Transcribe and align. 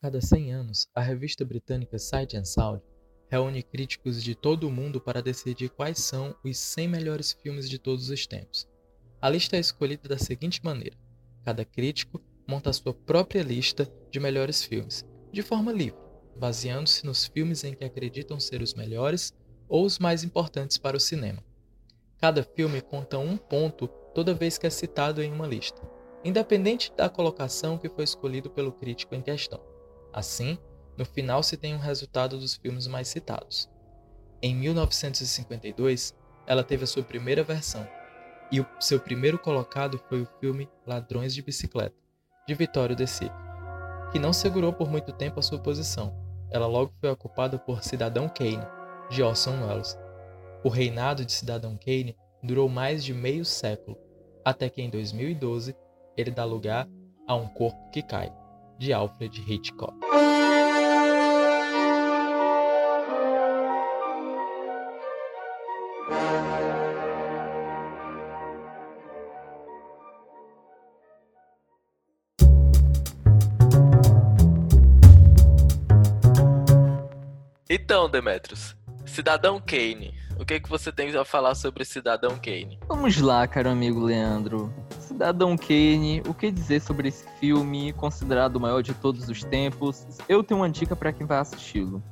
cada 0.00 0.18
100 0.18 0.52
anos, 0.54 0.88
a 0.94 1.02
revista 1.02 1.44
britânica 1.44 1.98
Sight 1.98 2.34
and 2.34 2.44
Sound 2.46 2.82
reúne 3.28 3.62
críticos 3.62 4.22
de 4.22 4.34
todo 4.34 4.66
o 4.66 4.72
mundo 4.72 4.98
para 4.98 5.22
decidir 5.22 5.68
quais 5.68 5.98
são 5.98 6.34
os 6.42 6.56
100 6.56 6.88
melhores 6.88 7.32
filmes 7.32 7.68
de 7.68 7.78
todos 7.78 8.08
os 8.08 8.26
tempos. 8.26 8.66
A 9.20 9.28
lista 9.28 9.56
é 9.56 9.60
escolhida 9.60 10.08
da 10.08 10.16
seguinte 10.16 10.64
maneira: 10.64 10.96
cada 11.44 11.66
crítico 11.66 12.18
monta 12.48 12.70
a 12.70 12.72
sua 12.72 12.94
própria 12.94 13.42
lista 13.42 13.92
de 14.10 14.18
melhores 14.18 14.64
filmes, 14.64 15.04
de 15.30 15.42
forma 15.42 15.70
livre, 15.70 16.00
baseando-se 16.34 17.04
nos 17.04 17.26
filmes 17.26 17.62
em 17.62 17.74
que 17.74 17.84
acreditam 17.84 18.40
ser 18.40 18.62
os 18.62 18.72
melhores 18.72 19.34
ou 19.68 19.84
os 19.84 19.98
mais 19.98 20.24
importantes 20.24 20.78
para 20.78 20.96
o 20.96 21.00
cinema. 21.00 21.44
Cada 22.18 22.42
filme 22.42 22.80
conta 22.80 23.18
um 23.18 23.36
ponto 23.36 23.86
toda 24.14 24.34
vez 24.34 24.56
que 24.56 24.66
é 24.66 24.70
citado 24.70 25.22
em 25.22 25.30
uma 25.30 25.46
lista, 25.46 25.80
independente 26.24 26.90
da 26.96 27.10
colocação 27.10 27.76
que 27.76 27.88
foi 27.90 28.04
escolhido 28.04 28.48
pelo 28.48 28.72
crítico 28.72 29.14
em 29.14 29.20
questão. 29.20 29.69
Assim, 30.12 30.58
no 30.96 31.04
final 31.04 31.42
se 31.42 31.56
tem 31.56 31.74
um 31.74 31.78
resultado 31.78 32.38
dos 32.38 32.56
filmes 32.56 32.86
mais 32.86 33.08
citados. 33.08 33.70
Em 34.42 34.54
1952, 34.54 36.16
ela 36.46 36.64
teve 36.64 36.84
a 36.84 36.86
sua 36.86 37.02
primeira 37.02 37.42
versão, 37.44 37.86
e 38.50 38.60
o 38.60 38.66
seu 38.80 38.98
primeiro 38.98 39.38
colocado 39.38 39.98
foi 40.08 40.22
o 40.22 40.28
filme 40.40 40.68
Ladrões 40.86 41.34
de 41.34 41.42
Bicicleta, 41.42 41.96
de 42.46 42.54
Vittorio 42.54 42.96
De 42.96 43.06
Sica, 43.06 43.34
que 44.10 44.18
não 44.18 44.32
segurou 44.32 44.72
por 44.72 44.90
muito 44.90 45.12
tempo 45.12 45.38
a 45.38 45.42
sua 45.42 45.58
posição. 45.58 46.12
Ela 46.50 46.66
logo 46.66 46.92
foi 47.00 47.10
ocupada 47.10 47.58
por 47.58 47.84
Cidadão 47.84 48.28
Kane, 48.28 48.66
de 49.08 49.22
Orson 49.22 49.64
Welles. 49.64 49.96
O 50.64 50.68
reinado 50.68 51.24
de 51.24 51.32
Cidadão 51.32 51.76
Kane 51.76 52.16
durou 52.42 52.68
mais 52.68 53.04
de 53.04 53.14
meio 53.14 53.44
século, 53.44 53.96
até 54.44 54.68
que 54.68 54.82
em 54.82 54.90
2012 54.90 55.76
ele 56.16 56.30
dá 56.30 56.44
lugar 56.44 56.88
a 57.26 57.36
Um 57.36 57.46
Corpo 57.46 57.90
que 57.90 58.02
Cai, 58.02 58.32
de 58.80 58.94
Alfred 58.94 59.44
Hitchcock. 59.46 59.94
Então, 77.68 78.08
Demetrius, 78.08 78.74
Cidadão 79.04 79.60
Kane. 79.60 80.14
O 80.38 80.46
que, 80.46 80.54
é 80.54 80.60
que 80.60 80.70
você 80.70 80.90
tem 80.90 81.14
a 81.14 81.22
falar 81.22 81.54
sobre 81.54 81.84
Cidadão 81.84 82.38
Kane? 82.38 82.80
Vamos 82.88 83.20
lá, 83.20 83.46
caro 83.46 83.68
amigo 83.68 84.00
Leandro. 84.00 84.72
Cidadão 85.20 85.54
Kane, 85.54 86.22
o 86.26 86.32
que 86.32 86.50
dizer 86.50 86.80
sobre 86.80 87.08
esse 87.08 87.28
filme, 87.38 87.92
considerado 87.92 88.56
o 88.56 88.60
maior 88.60 88.82
de 88.82 88.94
todos 88.94 89.28
os 89.28 89.44
tempos? 89.44 90.06
Eu 90.26 90.42
tenho 90.42 90.60
uma 90.60 90.70
dica 90.70 90.96
para 90.96 91.12
quem 91.12 91.26
vai 91.26 91.36
assisti-lo. 91.36 92.02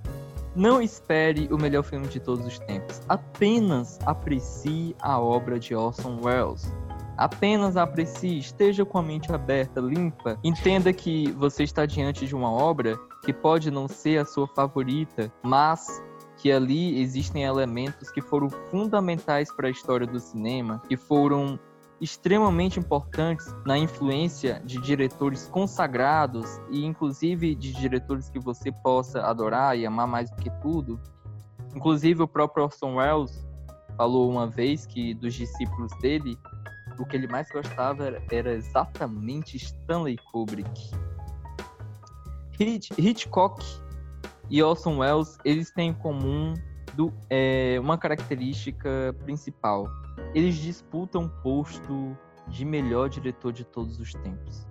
Não 0.54 0.82
espere 0.82 1.48
o 1.50 1.56
melhor 1.56 1.82
filme 1.84 2.06
de 2.06 2.20
todos 2.20 2.44
os 2.44 2.58
tempos. 2.58 3.00
Apenas 3.08 3.98
aprecie 4.04 4.94
a 5.00 5.18
obra 5.18 5.58
de 5.58 5.74
Orson 5.74 6.20
Welles. 6.22 6.70
Apenas 7.16 7.78
aprecie, 7.78 8.40
esteja 8.40 8.84
com 8.84 8.98
a 8.98 9.02
mente 9.02 9.32
aberta, 9.32 9.80
limpa. 9.80 10.38
Entenda 10.44 10.92
que 10.92 11.32
você 11.32 11.64
está 11.64 11.86
diante 11.86 12.26
de 12.26 12.34
uma 12.34 12.52
obra 12.52 12.98
que 13.24 13.32
pode 13.32 13.70
não 13.70 13.88
ser 13.88 14.18
a 14.18 14.26
sua 14.26 14.46
favorita, 14.48 15.32
mas 15.42 16.02
que 16.36 16.52
ali 16.52 17.00
existem 17.00 17.44
elementos 17.44 18.10
que 18.10 18.20
foram 18.20 18.50
fundamentais 18.70 19.50
para 19.50 19.68
a 19.68 19.70
história 19.70 20.06
do 20.06 20.20
cinema, 20.20 20.82
que 20.86 20.96
foram 20.96 21.58
extremamente 22.00 22.78
importantes 22.78 23.54
na 23.66 23.76
influência 23.76 24.62
de 24.64 24.80
diretores 24.80 25.46
consagrados 25.48 26.60
e 26.70 26.84
inclusive 26.84 27.54
de 27.54 27.72
diretores 27.72 28.28
que 28.28 28.38
você 28.38 28.70
possa 28.70 29.20
adorar 29.22 29.76
e 29.76 29.84
amar 29.84 30.06
mais 30.06 30.30
do 30.30 30.36
que 30.36 30.50
tudo. 30.60 31.00
Inclusive 31.74 32.22
o 32.22 32.28
próprio 32.28 32.64
Orson 32.64 32.96
Welles 32.96 33.46
falou 33.96 34.30
uma 34.30 34.46
vez 34.46 34.86
que 34.86 35.12
dos 35.14 35.34
discípulos 35.34 35.92
dele, 36.00 36.38
o 36.98 37.04
que 37.04 37.16
ele 37.16 37.26
mais 37.26 37.48
gostava 37.50 38.20
era, 38.30 38.52
exatamente 38.52 39.56
Stanley 39.56 40.16
Kubrick. 40.30 40.90
Hitchcock 42.58 43.64
e 44.50 44.62
Orson 44.62 44.98
Welles, 44.98 45.36
eles 45.44 45.70
têm 45.72 45.90
em 45.90 45.94
comum 45.94 46.54
do, 46.94 47.12
é, 47.28 47.76
uma 47.80 47.98
característica 47.98 49.14
principal. 49.24 49.88
Eles 50.34 50.56
disputam 50.56 51.24
o 51.24 51.28
posto 51.42 52.16
de 52.48 52.64
melhor 52.64 53.08
diretor 53.08 53.52
de 53.52 53.64
todos 53.64 54.00
os 54.00 54.12
tempos. 54.12 54.66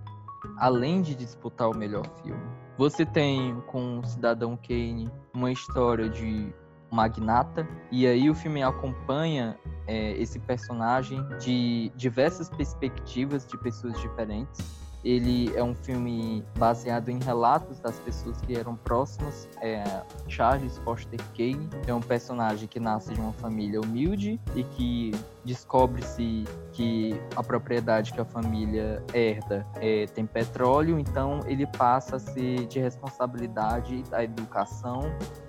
Além 0.58 1.02
de 1.02 1.14
disputar 1.14 1.68
o 1.68 1.76
melhor 1.76 2.04
filme. 2.22 2.42
Você 2.76 3.04
tem 3.04 3.60
com 3.66 4.02
Cidadão 4.04 4.56
Kane 4.56 5.10
uma 5.34 5.50
história 5.50 6.08
de 6.08 6.52
magnata 6.90 7.68
e 7.90 8.06
aí 8.06 8.30
o 8.30 8.34
filme 8.34 8.62
acompanha 8.62 9.58
é, 9.86 10.12
esse 10.12 10.38
personagem 10.38 11.20
de 11.38 11.92
diversas 11.96 12.48
perspectivas 12.48 13.46
de 13.46 13.58
pessoas 13.58 14.00
diferentes 14.00 14.87
ele 15.04 15.54
é 15.56 15.62
um 15.62 15.74
filme 15.74 16.44
baseado 16.58 17.08
em 17.08 17.18
relatos 17.18 17.78
das 17.80 17.98
pessoas 18.00 18.40
que 18.40 18.56
eram 18.56 18.76
próximas. 18.76 19.48
É, 19.60 19.84
Charles 20.26 20.78
Foster 20.78 21.20
Kane 21.36 21.68
é 21.86 21.94
um 21.94 22.00
personagem 22.00 22.68
que 22.68 22.80
nasce 22.80 23.14
de 23.14 23.20
uma 23.20 23.32
família 23.32 23.80
humilde 23.80 24.40
e 24.54 24.64
que 24.64 25.12
descobre-se 25.44 26.44
que 26.72 27.18
a 27.34 27.42
propriedade 27.42 28.12
que 28.12 28.20
a 28.20 28.24
família 28.24 29.02
herda 29.14 29.66
é, 29.76 30.06
tem 30.06 30.26
petróleo, 30.26 30.98
então 30.98 31.40
ele 31.46 31.66
passa 31.66 32.16
a 32.16 32.18
ser 32.18 32.66
de 32.66 32.78
responsabilidade 32.78 34.02
da 34.04 34.22
educação 34.22 35.00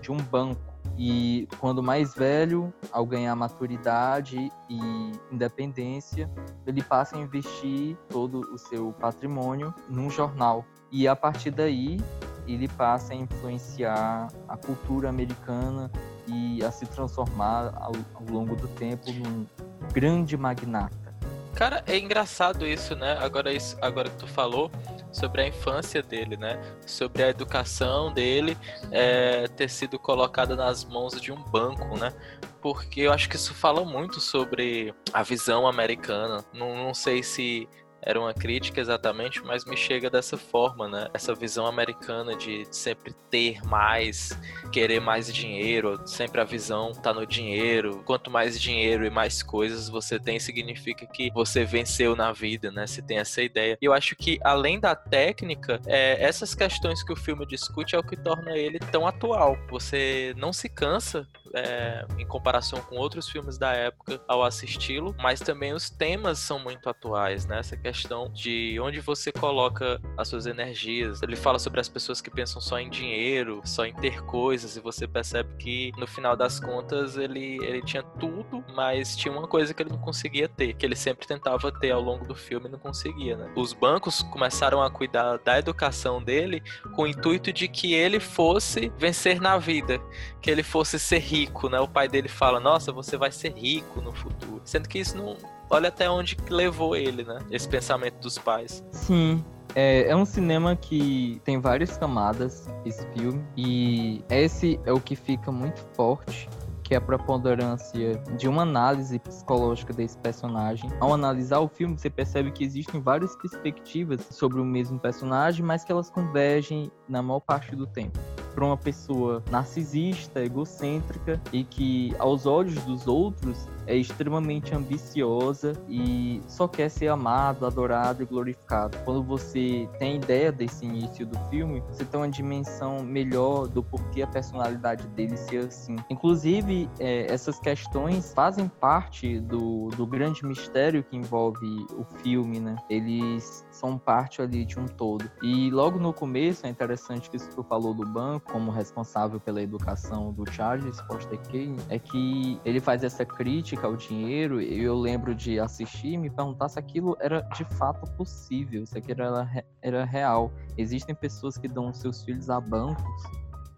de 0.02 0.12
um 0.12 0.18
banco 0.18 0.69
e 1.02 1.48
quando 1.62 1.82
mais 1.82 2.14
velho, 2.14 2.74
ao 2.92 3.06
ganhar 3.06 3.34
maturidade 3.34 4.52
e 4.70 5.12
independência, 5.32 6.30
ele 6.68 6.84
passa 6.84 7.16
a 7.16 7.20
investir 7.22 7.96
todo 8.10 8.42
o 8.54 8.58
seu 8.58 8.92
patrimônio 8.92 9.74
num 9.88 10.10
jornal. 10.10 10.66
E 10.92 11.08
a 11.08 11.16
partir 11.16 11.52
daí, 11.52 12.02
ele 12.46 12.68
passa 12.68 13.14
a 13.14 13.16
influenciar 13.16 14.28
a 14.46 14.58
cultura 14.58 15.08
americana 15.08 15.90
e 16.28 16.62
a 16.66 16.70
se 16.70 16.86
transformar 16.86 17.72
ao, 17.78 17.94
ao 18.14 18.26
longo 18.30 18.58
do 18.58 18.68
tempo 18.68 19.10
num 19.14 19.46
grande 19.94 20.36
magnata. 20.36 21.16
Cara, 21.56 21.82
é 21.88 21.98
engraçado 21.98 22.68
isso, 22.68 22.94
né? 22.94 23.18
Agora, 23.22 23.54
isso, 23.54 23.78
agora 23.82 24.10
que 24.10 24.18
tu 24.18 24.28
falou, 24.28 24.70
sobre 25.12 25.42
a 25.42 25.48
infância 25.48 26.02
dele, 26.02 26.38
né? 26.38 26.60
Sobre 26.86 27.24
a 27.24 27.30
educação 27.30 28.14
dele 28.14 28.58
é, 28.92 29.48
ter 29.48 29.70
sido 29.70 29.98
colocada 29.98 30.56
nas 30.56 30.86
mãos 30.86 31.20
de 31.20 31.32
um 31.32 31.42
banco, 31.44 31.98
né? 31.98 32.14
Porque 32.62 33.02
eu 33.02 33.14
acho 33.14 33.30
que 33.30 33.36
isso 33.36 33.54
fala 33.54 33.84
muito 33.84 34.20
sobre 34.20 34.94
a 35.14 35.24
visão 35.24 35.68
americana. 35.68 36.44
Não, 36.54 36.76
não 36.76 36.94
sei 36.94 37.24
se 37.24 37.68
era 38.02 38.20
uma 38.20 38.34
crítica 38.34 38.80
exatamente, 38.80 39.44
mas 39.44 39.66
me 39.66 39.76
chega 39.76 40.10
dessa 40.10 40.38
forma, 40.38 40.88
né? 40.88 41.08
Essa 41.14 41.34
visão 41.34 41.66
americana 41.66 42.36
de 42.36 42.66
sempre 42.72 43.14
ter 43.30 43.62
mais, 43.64 44.38
querer 44.72 45.00
mais 45.00 45.34
dinheiro, 45.34 46.02
sempre 46.06 46.42
a 46.42 46.44
visão 46.44 46.92
tá 46.94 47.14
no 47.14 47.26
dinheiro. 47.26 48.02
Quanto 48.06 48.32
mais 48.32 48.60
dinheiro 48.60 49.06
e 49.06 49.10
mais 49.10 49.44
coisas 49.44 49.90
você 49.90 50.20
tem, 50.20 50.40
significa 50.40 51.06
que 51.06 51.32
você 51.32 51.64
venceu 51.64 52.16
na 52.16 52.32
vida, 52.32 52.72
né? 52.72 52.88
Se 52.88 53.02
tem 53.02 53.18
essa 53.18 53.42
ideia. 53.42 53.78
E 53.82 53.86
eu 53.86 53.94
acho 53.94 54.16
que 54.16 54.40
além 54.44 54.80
da 54.80 54.96
técnica, 54.96 55.80
é, 55.86 56.24
essas 56.24 56.56
questões 56.56 57.04
que 57.04 57.14
o 57.14 57.16
filme 57.16 57.46
discute 57.46 57.96
é 57.96 58.00
o 58.00 58.04
que 58.04 58.16
torna 58.16 58.58
ele 58.58 58.80
tão 58.80 59.08
atual. 59.08 59.58
Você 59.70 60.34
não 60.38 60.54
se 60.54 60.70
cansa 60.70 61.28
é, 61.54 62.06
em 62.18 62.26
comparação 62.26 62.82
com 62.82 62.96
outros 62.96 63.30
filmes 63.30 63.58
da 63.58 63.74
época 63.74 64.22
ao 64.28 64.44
assisti-lo, 64.44 65.16
mas 65.20 65.40
também 65.40 65.74
os 65.74 65.90
temas 65.90 66.40
são 66.40 66.60
muito 66.60 66.90
atuais, 66.90 67.46
né? 67.46 67.60
Essa 67.60 67.76
questão 67.76 68.32
de 68.32 68.80
onde 68.80 69.00
você 69.00 69.32
coloca 69.32 70.02
as 70.18 70.28
suas 70.28 70.46
energias. 70.46 71.22
Ele 71.22 71.36
fala 71.36 71.60
sobre 71.60 71.80
as 71.80 71.90
pessoas 71.90 72.22
que 72.22 72.30
pensam 72.30 72.62
só 72.62 72.80
em 72.80 72.90
dinheiro, 72.90 73.62
só 73.66 73.86
em 73.86 73.94
ter 73.94 74.22
coisas, 74.24 74.76
e 74.76 74.80
você 74.80 75.08
percebe 75.08 75.50
que 75.58 75.92
no 75.98 76.08
final 76.08 76.36
das 76.36 76.60
contas 76.60 77.18
ele, 77.18 77.58
ele 77.64 77.82
tinha 77.82 78.04
tudo, 78.04 78.64
mas 78.76 79.16
tinha 79.16 79.32
uma 79.32 79.48
coisa 79.48 79.74
que 79.74 79.84
ele 79.84 79.90
não 79.90 80.00
conseguia 80.00 80.48
ter, 80.48 80.74
que 80.74 80.86
ele 80.86 80.96
sempre 80.96 81.28
tentava 81.28 81.72
ter 81.72 81.92
ao 81.92 82.02
longo 82.02 82.26
do 82.26 82.36
filme 82.36 82.68
e 82.68 82.72
não 82.72 82.80
conseguia, 82.80 83.36
né? 83.36 83.52
Os 83.56 83.74
bancos 83.74 84.22
começaram 84.24 84.82
a 84.82 84.90
cuidar 84.90 85.38
da 85.40 85.58
educação 85.58 86.22
dele 86.22 86.62
com 86.96 87.04
o 87.04 87.08
intuito 87.08 87.52
de 87.52 87.68
que 87.68 87.94
ele 87.94 88.20
fosse 88.20 88.92
vencer 88.98 89.42
na 89.42 89.58
vida, 89.58 90.00
que 90.42 90.50
ele 90.50 90.64
fosse 90.64 91.00
ser 91.00 91.20
rico 91.20 91.39
rico, 91.40 91.70
né? 91.70 91.80
O 91.80 91.88
pai 91.88 92.08
dele 92.08 92.28
fala: 92.28 92.60
"Nossa, 92.60 92.92
você 92.92 93.18
vai 93.18 93.32
ser 93.32 93.54
rico 93.54 94.02
no 94.02 94.12
futuro". 94.12 94.62
Sendo 94.64 94.88
que 94.88 95.00
isso 95.00 95.18
não 95.18 95.38
olha 95.70 95.90
até 95.90 96.10
onde 96.10 96.38
levou 96.50 96.96
ele, 96.96 97.24
né? 97.24 97.40
Esse 97.52 97.68
pensamento 97.68 98.20
dos 98.20 98.38
pais. 98.38 98.84
Sim, 98.92 99.44
é, 99.76 100.10
é, 100.10 100.16
um 100.16 100.26
cinema 100.26 100.76
que 100.76 101.42
tem 101.44 101.60
várias 101.60 101.98
camadas, 101.98 102.68
esse 102.86 103.06
filme, 103.14 103.44
e 103.56 104.24
esse 104.30 104.80
é 104.86 104.92
o 104.92 105.00
que 105.00 105.16
fica 105.16 105.52
muito 105.52 105.80
forte 105.94 106.50
que 106.90 106.96
é 106.96 106.98
a 106.98 107.02
preponderância 107.02 108.16
de 108.36 108.48
uma 108.48 108.64
análise 108.64 109.20
psicológica 109.20 109.94
desse 109.94 110.18
personagem. 110.18 110.90
Ao 111.00 111.14
analisar 111.14 111.60
o 111.60 111.68
filme, 111.68 111.96
você 111.96 112.10
percebe 112.10 112.50
que 112.50 112.64
existem 112.64 113.00
várias 113.00 113.36
perspectivas 113.36 114.26
sobre 114.32 114.60
o 114.60 114.66
mesmo 114.66 114.98
personagem, 114.98 115.64
mas 115.64 115.84
que 115.84 115.92
elas 115.92 116.10
convergem 116.10 116.92
na 117.08 117.22
maior 117.22 117.42
parte 117.42 117.76
do 117.76 117.86
tempo 117.86 118.18
para 118.54 118.66
uma 118.66 118.78
pessoa 118.78 119.44
narcisista, 119.50 120.44
egocêntrica 120.44 121.40
e 121.52 121.64
que, 121.64 122.14
aos 122.20 122.46
olhos 122.46 122.76
dos 122.84 123.08
outros, 123.08 123.68
é 123.90 123.96
extremamente 123.96 124.74
ambiciosa 124.76 125.74
e 125.90 126.42
só 126.48 126.68
quer 126.68 126.90
ser 126.90 127.08
amado, 127.08 127.66
adorado 127.66 128.22
e 128.22 128.26
glorificado. 128.26 128.96
Quando 129.04 129.24
você 129.24 129.90
tem 129.98 130.18
ideia 130.18 130.52
desse 130.52 130.86
início 130.86 131.26
do 131.26 131.38
filme, 131.50 131.82
você 131.90 132.06
tem 132.06 132.20
uma 132.20 132.30
dimensão 132.30 133.04
melhor 133.04 133.68
do 133.68 133.82
porquê 133.82 134.22
a 134.22 134.28
personalidade 134.28 135.08
dele 135.08 135.36
ser 135.36 135.66
assim. 135.66 135.96
Inclusive, 136.08 136.88
é, 137.00 137.34
essas 137.34 137.60
questões 137.60 138.32
fazem 138.32 138.68
parte 138.68 139.40
do, 139.40 139.88
do 139.90 140.06
grande 140.06 140.46
mistério 140.46 141.04
que 141.04 141.18
envolve 141.18 141.66
o 141.98 142.06
filme, 142.22 142.60
né? 142.60 142.76
Eles 142.90 143.66
são 143.72 143.98
parte 143.98 144.40
ali 144.40 144.66
de 144.66 144.80
um 144.80 144.86
todo. 144.86 145.30
E 145.42 145.72
logo 145.72 145.98
no 145.98 146.14
começo, 146.14 146.68
é 146.68 146.70
interessante 146.70 147.28
que 147.28 147.38
isso 147.38 147.50
que 147.50 147.56
tu 147.56 147.64
falou 147.64 147.96
do 147.96 148.06
banco, 148.06 148.52
como 148.52 148.70
responsável 148.70 149.40
pela 149.40 149.64
educação 149.64 150.32
do 150.32 150.50
Charles 150.52 151.00
Foster 151.02 151.40
Kane, 151.52 151.78
é 151.90 151.98
que 151.98 152.60
ele 152.64 152.80
faz 152.80 153.04
essa 153.04 153.26
crítica 153.26 153.79
ao 153.86 153.96
dinheiro, 153.96 154.62
eu 154.62 154.98
lembro 154.98 155.34
de 155.34 155.60
assistir 155.60 156.14
e 156.14 156.18
me 156.18 156.30
perguntar 156.30 156.70
se 156.70 156.80
aquilo 156.80 157.18
era 157.20 157.42
de 157.56 157.64
fato 157.66 158.10
possível, 158.14 158.86
se 158.86 158.98
aquilo 158.98 159.22
era, 159.22 159.66
era 159.82 160.06
real. 160.06 160.52
Existem 160.78 161.16
pessoas 161.16 161.58
que 161.58 161.68
dão 161.68 161.94
seus 161.94 162.24
filhos 162.24 162.50
a 162.50 162.60
bancos, 162.60 163.24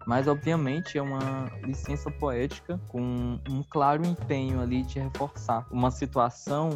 mas 0.06 0.26
obviamente 0.26 0.98
é 0.98 1.02
uma 1.02 1.50
licença 1.62 2.10
poética 2.10 2.80
com 2.88 3.38
um 3.48 3.62
claro 3.70 4.04
empenho 4.04 4.60
ali 4.60 4.82
de 4.82 4.98
reforçar 4.98 5.66
uma 5.70 5.90
situação 5.90 6.70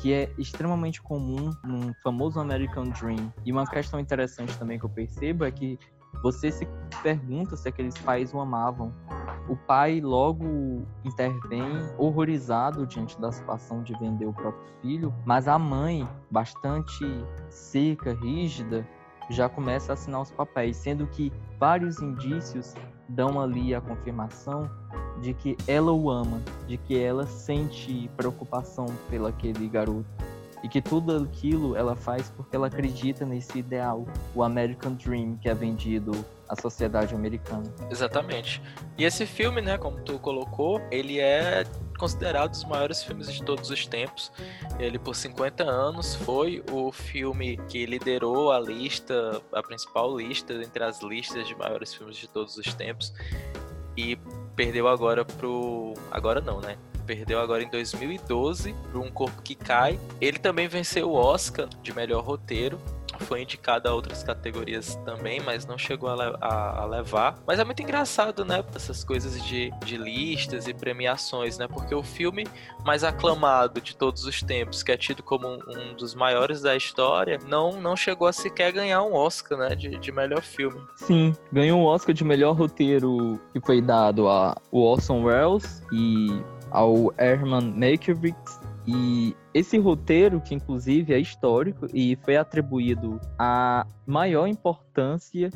que 0.00 0.12
é 0.12 0.30
extremamente 0.38 1.00
comum 1.00 1.50
num 1.64 1.92
famoso 2.02 2.38
American 2.38 2.90
Dream. 2.90 3.32
E 3.44 3.52
uma 3.52 3.66
questão 3.66 3.98
interessante 3.98 4.56
também 4.58 4.78
que 4.78 4.84
eu 4.84 4.90
percebo 4.90 5.44
é 5.44 5.50
que 5.50 5.78
você 6.22 6.50
se 6.50 6.66
pergunta 7.02 7.56
se 7.56 7.68
aqueles 7.68 7.96
pais 7.98 8.32
o 8.32 8.40
amavam. 8.40 8.92
O 9.48 9.56
pai 9.56 10.00
logo 10.00 10.82
intervém, 11.04 11.64
horrorizado 11.96 12.86
diante 12.86 13.20
da 13.20 13.30
situação 13.30 13.82
de 13.82 13.96
vender 13.98 14.26
o 14.26 14.32
próprio 14.32 14.64
filho, 14.82 15.14
mas 15.24 15.46
a 15.46 15.58
mãe, 15.58 16.08
bastante 16.30 17.04
seca, 17.48 18.12
rígida, 18.14 18.86
já 19.30 19.48
começa 19.48 19.92
a 19.92 19.94
assinar 19.94 20.22
os 20.22 20.30
papéis, 20.30 20.76
sendo 20.76 21.06
que 21.06 21.32
vários 21.58 22.00
indícios 22.00 22.74
dão 23.08 23.40
ali 23.40 23.74
a 23.74 23.80
confirmação 23.80 24.70
de 25.20 25.32
que 25.32 25.56
ela 25.66 25.92
o 25.92 26.10
ama, 26.10 26.42
de 26.66 26.76
que 26.76 26.98
ela 26.98 27.26
sente 27.26 28.10
preocupação 28.16 28.86
pelo 29.08 29.26
aquele 29.26 29.68
garoto 29.68 30.25
e 30.66 30.68
que 30.68 30.82
tudo 30.82 31.16
aquilo 31.16 31.76
ela 31.76 31.94
faz 31.94 32.28
porque 32.28 32.56
ela 32.56 32.66
acredita 32.66 33.24
nesse 33.24 33.56
ideal, 33.56 34.04
o 34.34 34.42
American 34.42 34.94
Dream 34.94 35.36
que 35.40 35.48
é 35.48 35.54
vendido 35.54 36.10
à 36.48 36.60
sociedade 36.60 37.14
americana. 37.14 37.62
Exatamente. 37.88 38.60
E 38.98 39.04
esse 39.04 39.24
filme, 39.26 39.60
né, 39.60 39.78
como 39.78 40.00
tu 40.00 40.18
colocou, 40.18 40.80
ele 40.90 41.20
é 41.20 41.64
considerado 41.96 42.48
um 42.48 42.50
dos 42.50 42.64
maiores 42.64 43.00
filmes 43.00 43.32
de 43.32 43.44
todos 43.44 43.70
os 43.70 43.86
tempos. 43.86 44.32
Ele 44.76 44.98
por 44.98 45.14
50 45.14 45.62
anos 45.62 46.16
foi 46.16 46.64
o 46.72 46.90
filme 46.90 47.58
que 47.68 47.86
liderou 47.86 48.50
a 48.50 48.58
lista, 48.58 49.40
a 49.52 49.62
principal 49.62 50.18
lista 50.18 50.52
entre 50.52 50.82
as 50.82 51.00
listas 51.00 51.46
de 51.46 51.54
maiores 51.54 51.94
filmes 51.94 52.16
de 52.16 52.26
todos 52.26 52.56
os 52.56 52.74
tempos 52.74 53.14
e 53.96 54.18
perdeu 54.56 54.88
agora 54.88 55.24
pro 55.24 55.94
agora 56.10 56.40
não, 56.40 56.60
né? 56.60 56.76
Perdeu 57.06 57.40
agora 57.40 57.62
em 57.62 57.70
2012 57.70 58.74
para 58.90 59.00
Um 59.00 59.10
Corpo 59.10 59.40
que 59.42 59.54
Cai. 59.54 59.98
Ele 60.20 60.38
também 60.38 60.66
venceu 60.66 61.10
o 61.10 61.14
Oscar 61.14 61.68
de 61.82 61.94
melhor 61.94 62.22
roteiro. 62.24 62.78
Foi 63.20 63.40
indicado 63.40 63.88
a 63.88 63.94
outras 63.94 64.22
categorias 64.22 64.96
também, 64.96 65.40
mas 65.40 65.64
não 65.64 65.78
chegou 65.78 66.10
a, 66.10 66.36
a, 66.38 66.82
a, 66.82 66.84
levar. 66.84 67.38
Mas 67.46 67.58
é 67.58 67.64
muito 67.64 67.80
engraçado, 67.80 68.44
né? 68.44 68.62
Essas 68.74 69.02
coisas 69.02 69.42
de, 69.42 69.70
de 69.86 69.96
listas 69.96 70.68
e 70.68 70.74
premiações, 70.74 71.56
né? 71.56 71.66
Porque 71.66 71.94
o 71.94 72.02
filme 72.02 72.46
mais 72.84 73.02
aclamado 73.02 73.80
de 73.80 73.96
todos 73.96 74.26
os 74.26 74.42
tempos, 74.42 74.82
que 74.82 74.92
é 74.92 74.98
tido 74.98 75.22
como 75.22 75.48
um, 75.48 75.58
um 75.66 75.94
dos 75.94 76.14
maiores 76.14 76.60
da 76.60 76.76
história, 76.76 77.38
não, 77.46 77.80
não 77.80 77.96
chegou 77.96 78.28
a 78.28 78.34
sequer 78.34 78.70
ganhar 78.70 79.02
um 79.02 79.14
Oscar, 79.14 79.56
né? 79.56 79.74
De, 79.74 79.98
de 79.98 80.12
melhor 80.12 80.42
filme. 80.42 80.78
Sim, 80.96 81.34
ganhou 81.50 81.80
um 81.80 81.84
Oscar 81.84 82.14
de 82.14 82.22
melhor 82.22 82.54
roteiro 82.54 83.40
que 83.52 83.60
foi 83.60 83.80
dado 83.80 84.28
a 84.28 84.54
Orson 84.70 85.22
Welles 85.22 85.82
e 85.90 86.42
ao 86.70 87.12
Herman 87.18 87.72
Mankiewicz 87.72 88.60
e 88.86 89.34
esse 89.52 89.78
roteiro, 89.78 90.40
que 90.40 90.54
inclusive 90.54 91.12
é 91.12 91.18
histórico 91.18 91.86
e 91.92 92.16
foi 92.24 92.36
atribuído 92.36 93.20
a 93.38 93.86
maior 94.06 94.46
importância 94.46 95.50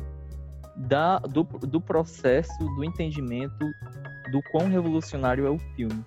da, 0.75 1.19
do, 1.19 1.43
do 1.43 1.79
processo 1.79 2.57
do 2.75 2.83
entendimento 2.83 3.65
do 4.31 4.41
quão 4.51 4.67
revolucionário 4.67 5.45
é 5.45 5.49
o 5.49 5.59
filme. 5.75 6.05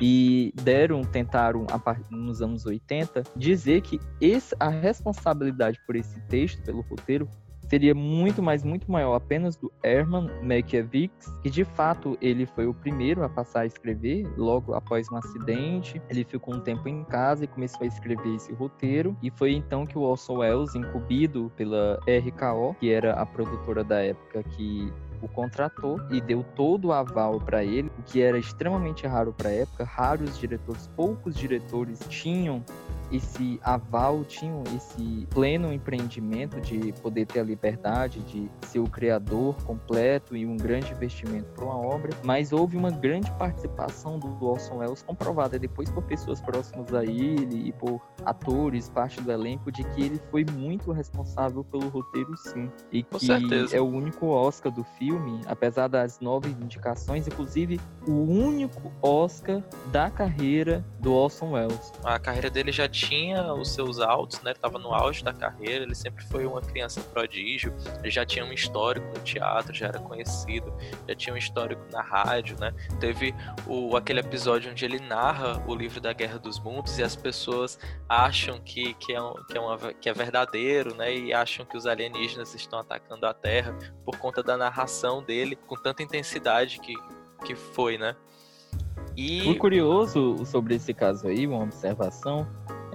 E 0.00 0.52
deram, 0.62 1.02
tentaram, 1.02 1.66
nos 2.10 2.42
anos 2.42 2.66
80, 2.66 3.22
dizer 3.34 3.80
que 3.80 3.98
esse, 4.20 4.54
a 4.60 4.68
responsabilidade 4.68 5.80
por 5.86 5.96
esse 5.96 6.20
texto, 6.28 6.62
pelo 6.62 6.82
roteiro, 6.82 7.26
seria 7.68 7.94
muito 7.94 8.42
mais, 8.42 8.62
muito 8.62 8.90
maior 8.90 9.14
apenas 9.14 9.56
do 9.56 9.72
Herman 9.82 10.30
Mankiewicz, 10.42 11.26
que 11.42 11.50
de 11.50 11.64
fato 11.64 12.16
ele 12.20 12.46
foi 12.46 12.66
o 12.66 12.74
primeiro 12.74 13.24
a 13.24 13.28
passar 13.28 13.60
a 13.60 13.66
escrever 13.66 14.26
logo 14.36 14.74
após 14.74 15.10
um 15.10 15.16
acidente. 15.16 16.00
Ele 16.08 16.24
ficou 16.24 16.54
um 16.54 16.60
tempo 16.60 16.88
em 16.88 17.04
casa 17.04 17.44
e 17.44 17.46
começou 17.46 17.82
a 17.82 17.86
escrever 17.86 18.34
esse 18.34 18.52
roteiro. 18.52 19.16
E 19.22 19.30
foi 19.30 19.52
então 19.52 19.86
que 19.86 19.98
o 19.98 20.02
Orson 20.02 20.38
Welles, 20.38 20.74
incumbido 20.74 21.52
pela 21.56 21.98
RKO, 22.06 22.76
que 22.78 22.90
era 22.90 23.12
a 23.14 23.26
produtora 23.26 23.82
da 23.82 24.00
época 24.02 24.42
que 24.42 24.92
o 25.20 25.28
contratou 25.28 26.00
e 26.10 26.20
deu 26.20 26.44
todo 26.54 26.86
o 26.86 26.92
aval 26.92 27.40
para 27.40 27.64
ele, 27.64 27.90
o 27.98 28.02
que 28.02 28.20
era 28.20 28.38
extremamente 28.38 29.06
raro 29.06 29.32
para 29.32 29.48
a 29.48 29.52
época. 29.52 29.84
Raros 29.84 30.38
diretores, 30.38 30.86
poucos 30.94 31.34
diretores 31.34 32.00
tinham 32.08 32.62
esse 33.10 33.60
aval, 33.62 34.24
tinham 34.24 34.62
esse 34.76 35.26
pleno 35.30 35.72
empreendimento 35.72 36.60
de 36.60 36.92
poder 37.02 37.26
ter 37.26 37.40
a 37.40 37.42
liberdade 37.42 38.20
de 38.20 38.50
ser 38.66 38.78
o 38.78 38.88
criador 38.88 39.54
completo 39.64 40.36
e 40.36 40.46
um 40.46 40.56
grande 40.56 40.92
investimento 40.92 41.46
para 41.54 41.64
uma 41.64 41.76
obra, 41.76 42.10
mas 42.24 42.52
houve 42.52 42.76
uma 42.76 42.90
grande 42.90 43.30
participação 43.32 44.18
do 44.18 44.44
Orson 44.44 44.78
Welles 44.78 45.02
comprovada 45.02 45.58
depois 45.58 45.90
por 45.90 46.02
pessoas 46.02 46.40
próximas 46.40 46.92
a 46.94 47.04
ele 47.04 47.68
e 47.68 47.72
por 47.72 48.00
atores, 48.24 48.88
parte 48.88 49.20
do 49.20 49.30
elenco, 49.30 49.70
de 49.70 49.84
que 49.84 50.02
ele 50.02 50.20
foi 50.30 50.44
muito 50.44 50.92
responsável 50.92 51.62
pelo 51.64 51.88
roteiro 51.88 52.36
sim. 52.36 52.70
E 52.92 53.02
Com 53.02 53.18
que 53.18 53.26
certeza. 53.26 53.76
é 53.76 53.80
o 53.80 53.86
único 53.86 54.26
Oscar 54.28 54.72
do 54.72 54.84
filme, 54.98 55.40
apesar 55.46 55.88
das 55.88 56.20
nove 56.20 56.50
indicações, 56.50 57.26
inclusive 57.26 57.80
o 58.06 58.12
único 58.12 58.92
Oscar 59.02 59.62
da 59.92 60.10
carreira 60.10 60.84
do 61.00 61.12
Orson 61.12 61.52
Welles. 61.52 61.92
A 62.02 62.18
carreira 62.18 62.50
dele 62.50 62.72
já 62.72 62.88
tinha 62.96 63.52
os 63.52 63.72
seus 63.72 64.00
altos, 64.00 64.40
né? 64.40 64.54
Tava 64.54 64.78
no 64.78 64.94
auge 64.94 65.22
da 65.22 65.32
carreira, 65.32 65.84
ele 65.84 65.94
sempre 65.94 66.24
foi 66.24 66.46
uma 66.46 66.62
criança 66.62 67.02
prodígio, 67.02 67.74
já 68.04 68.24
tinha 68.24 68.42
um 68.42 68.52
histórico 68.52 69.06
no 69.08 69.22
teatro, 69.22 69.74
já 69.74 69.88
era 69.88 69.98
conhecido, 69.98 70.72
já 71.06 71.14
tinha 71.14 71.34
um 71.34 71.36
histórico 71.36 71.82
na 71.92 72.00
rádio, 72.00 72.58
né? 72.58 72.72
Teve 72.98 73.34
o, 73.66 73.94
aquele 73.98 74.20
episódio 74.20 74.70
onde 74.70 74.82
ele 74.82 74.98
narra 74.98 75.62
o 75.66 75.74
livro 75.74 76.00
da 76.00 76.14
Guerra 76.14 76.38
dos 76.38 76.58
Mundos 76.58 76.98
e 76.98 77.02
as 77.02 77.14
pessoas 77.14 77.78
acham 78.08 78.58
que, 78.60 78.94
que, 78.94 79.12
é, 79.12 79.20
um, 79.20 79.34
que, 79.44 79.58
é, 79.58 79.60
uma, 79.60 79.76
que 79.92 80.08
é 80.08 80.14
verdadeiro, 80.14 80.94
né? 80.94 81.14
E 81.14 81.34
acham 81.34 81.66
que 81.66 81.76
os 81.76 81.86
alienígenas 81.86 82.54
estão 82.54 82.78
atacando 82.78 83.26
a 83.26 83.34
Terra 83.34 83.76
por 84.06 84.16
conta 84.16 84.42
da 84.42 84.56
narração 84.56 85.22
dele 85.22 85.54
com 85.54 85.76
tanta 85.76 86.02
intensidade 86.02 86.80
que, 86.80 86.94
que 87.44 87.54
foi, 87.54 87.98
né? 87.98 88.16
E... 89.14 89.54
Curioso 89.56 90.44
sobre 90.44 90.74
esse 90.74 90.92
caso 90.92 91.28
aí, 91.28 91.46
uma 91.46 91.62
observação, 91.62 92.46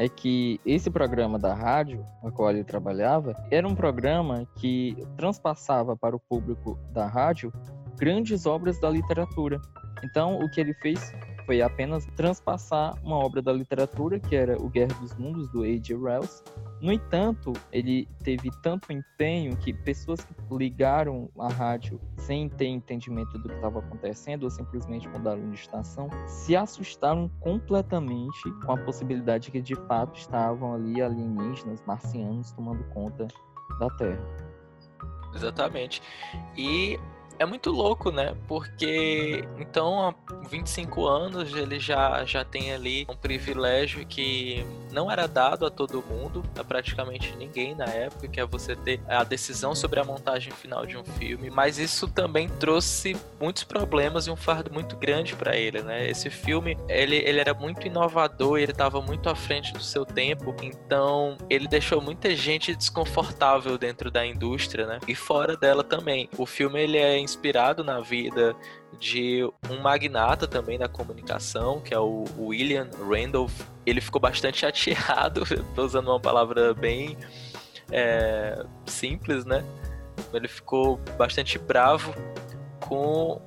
é 0.01 0.09
que 0.09 0.59
esse 0.65 0.89
programa 0.89 1.37
da 1.37 1.53
rádio, 1.53 2.03
na 2.23 2.31
qual 2.31 2.49
ele 2.49 2.63
trabalhava, 2.63 3.35
era 3.51 3.67
um 3.67 3.75
programa 3.75 4.47
que 4.57 4.97
transpassava 5.15 5.95
para 5.95 6.15
o 6.15 6.19
público 6.19 6.79
da 6.91 7.05
rádio 7.05 7.53
grandes 7.99 8.47
obras 8.47 8.79
da 8.79 8.89
literatura. 8.89 9.61
Então, 10.03 10.39
o 10.39 10.49
que 10.49 10.59
ele 10.59 10.73
fez 10.73 11.13
foi 11.45 11.61
apenas 11.61 12.05
transpassar 12.15 12.95
uma 13.03 13.17
obra 13.17 13.41
da 13.41 13.51
literatura, 13.51 14.19
que 14.19 14.35
era 14.35 14.61
O 14.61 14.69
Guerra 14.69 14.93
dos 14.99 15.15
Mundos, 15.15 15.49
do 15.49 15.63
A.J. 15.63 15.95
Wells. 15.95 16.43
No 16.81 16.91
entanto, 16.91 17.53
ele 17.71 18.07
teve 18.23 18.49
tanto 18.61 18.91
empenho 18.91 19.55
que 19.57 19.71
pessoas 19.71 20.23
que 20.23 20.33
ligaram 20.51 21.29
a 21.37 21.47
rádio 21.47 21.99
sem 22.17 22.49
ter 22.49 22.65
entendimento 22.65 23.37
do 23.37 23.49
que 23.49 23.55
estava 23.55 23.79
acontecendo 23.79 24.43
ou 24.43 24.49
simplesmente 24.49 25.07
mudaram 25.07 25.49
de 25.49 25.55
estação, 25.55 26.09
se 26.27 26.55
assustaram 26.55 27.29
completamente 27.39 28.51
com 28.65 28.71
a 28.71 28.77
possibilidade 28.77 29.45
de 29.45 29.51
que 29.51 29.61
de 29.61 29.75
fato 29.75 30.17
estavam 30.17 30.73
ali 30.73 31.01
alienígenas, 31.01 31.83
marcianos 31.85 32.51
tomando 32.51 32.83
conta 32.85 33.27
da 33.79 33.89
Terra. 33.91 34.51
Exatamente. 35.33 36.01
E 36.57 36.99
é 37.41 37.45
muito 37.45 37.71
louco, 37.71 38.11
né? 38.11 38.35
Porque 38.47 39.43
então 39.57 40.09
há 40.09 40.13
25 40.47 41.07
anos 41.07 41.53
ele 41.53 41.79
já, 41.79 42.23
já 42.23 42.45
tem 42.45 42.71
ali 42.71 43.05
um 43.09 43.15
privilégio 43.15 44.05
que 44.05 44.63
não 44.91 45.09
era 45.09 45.27
dado 45.27 45.65
a 45.65 45.71
todo 45.71 46.03
mundo, 46.03 46.43
a 46.57 46.63
praticamente 46.63 47.35
ninguém 47.35 47.73
na 47.73 47.85
época, 47.85 48.27
que 48.27 48.39
é 48.39 48.45
você 48.45 48.75
ter 48.75 49.01
a 49.07 49.23
decisão 49.23 49.73
sobre 49.73 49.99
a 49.99 50.03
montagem 50.03 50.51
final 50.51 50.85
de 50.85 50.97
um 50.97 51.03
filme. 51.03 51.49
Mas 51.49 51.79
isso 51.79 52.07
também 52.07 52.47
trouxe 52.47 53.17
muitos 53.39 53.63
problemas 53.63 54.27
e 54.27 54.31
um 54.31 54.35
fardo 54.35 54.71
muito 54.71 54.95
grande 54.95 55.35
para 55.35 55.57
ele, 55.57 55.81
né? 55.81 56.07
Esse 56.07 56.29
filme 56.29 56.77
ele, 56.87 57.15
ele 57.15 57.39
era 57.39 57.53
muito 57.53 57.87
inovador, 57.87 58.59
ele 58.59 58.71
estava 58.71 59.01
muito 59.01 59.29
à 59.29 59.35
frente 59.35 59.73
do 59.73 59.81
seu 59.81 60.05
tempo, 60.05 60.55
então 60.61 61.37
ele 61.49 61.67
deixou 61.67 62.01
muita 62.01 62.35
gente 62.35 62.75
desconfortável 62.75 63.77
dentro 63.77 64.11
da 64.11 64.25
indústria, 64.25 64.85
né? 64.85 64.99
E 65.07 65.15
fora 65.15 65.57
dela 65.57 65.83
também. 65.83 66.29
O 66.37 66.45
filme 66.45 66.79
ele 66.79 66.97
é 66.97 67.17
inspirado 67.31 67.83
na 67.83 67.99
vida 67.99 68.55
de 68.99 69.43
um 69.69 69.79
magnata 69.81 70.47
também 70.47 70.77
da 70.77 70.87
comunicação, 70.87 71.79
que 71.79 71.93
é 71.93 71.99
o 71.99 72.25
William 72.37 72.89
Randolph. 72.99 73.61
Ele 73.85 74.01
ficou 74.01 74.21
bastante 74.21 74.59
chateado, 74.61 75.43
estou 75.51 75.85
usando 75.85 76.07
uma 76.09 76.19
palavra 76.19 76.73
bem 76.73 77.17
é, 77.91 78.63
simples, 78.85 79.45
né? 79.45 79.63
Ele 80.33 80.47
ficou 80.47 80.97
bastante 81.17 81.57
bravo 81.57 82.13
com, 82.79 83.41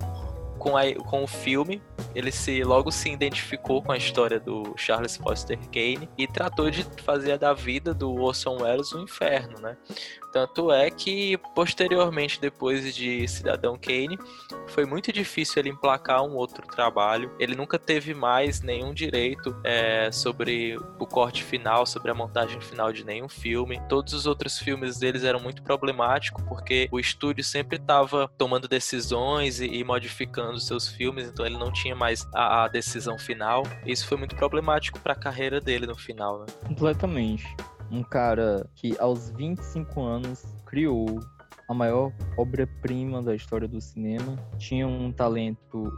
com, 0.59 0.77
a, 0.77 0.93
com 0.95 1.23
o 1.23 1.27
filme 1.27 1.81
ele 2.15 2.31
se 2.31 2.63
logo 2.63 2.93
se 2.93 3.11
identificou 3.11 3.83
com 3.83 3.91
a 3.91 3.97
história 3.97 4.39
do 4.39 4.75
Charles 4.77 5.17
Foster 5.17 5.59
Kane 5.73 6.09
e 6.17 6.27
tratou 6.27 6.71
de 6.71 6.85
fazer 7.03 7.39
da 7.39 7.53
vida 7.53 7.93
do 7.93 8.15
Orson 8.15 8.63
Welles 8.63 8.93
um 8.93 9.03
inferno, 9.03 9.61
né? 9.61 9.77
Tanto 10.35 10.73
é 10.73 10.91
que, 10.91 11.39
posteriormente, 11.55 12.41
depois 12.41 12.93
de 12.93 13.29
Cidadão 13.29 13.79
Kane, 13.79 14.19
foi 14.67 14.85
muito 14.85 15.13
difícil 15.13 15.61
ele 15.61 15.69
emplacar 15.69 16.25
um 16.25 16.35
outro 16.35 16.67
trabalho. 16.67 17.31
Ele 17.39 17.55
nunca 17.55 17.79
teve 17.79 18.13
mais 18.13 18.61
nenhum 18.61 18.93
direito 18.93 19.55
é, 19.63 20.11
sobre 20.11 20.77
o 20.99 21.07
corte 21.07 21.45
final, 21.45 21.87
sobre 21.87 22.11
a 22.11 22.15
montagem 22.15 22.61
final 22.61 22.93
de 22.93 23.05
nenhum 23.05 23.29
filme. 23.29 23.81
Todos 23.89 24.13
os 24.13 24.27
outros 24.27 24.59
filmes 24.59 24.99
deles 24.99 25.23
eram 25.23 25.39
muito 25.39 25.63
problemáticos, 25.63 26.43
porque 26.49 26.89
o 26.91 26.99
estúdio 26.99 27.45
sempre 27.45 27.77
estava 27.77 28.29
tomando 28.37 28.67
decisões 28.67 29.61
e, 29.61 29.67
e 29.67 29.85
modificando 29.85 30.59
seus 30.59 30.89
filmes, 30.89 31.29
então 31.29 31.47
ele 31.47 31.57
não 31.57 31.73
tinha 31.73 31.95
mais 31.95 32.27
a, 32.35 32.65
a 32.65 32.69
decisão 32.69 33.17
final. 33.17 33.63
Isso 33.87 34.05
foi 34.09 34.19
muito 34.19 34.35
problemático 34.35 34.99
para 34.99 35.13
a 35.13 35.17
carreira 35.17 35.61
dele 35.61 35.87
no 35.87 35.95
final, 35.95 36.41
né? 36.41 36.47
Completamente 36.67 37.47
um 37.95 38.03
cara 38.03 38.69
que 38.75 38.97
aos 38.99 39.31
25 39.31 40.03
anos 40.03 40.45
criou 40.67 41.21
a 41.69 41.73
maior 41.73 42.13
obra-prima 42.37 43.23
da 43.23 43.35
história 43.35 43.69
do 43.69 43.81
cinema, 43.81 44.37
tinha 44.59 44.87
um 44.87 45.13
talento 45.13 45.93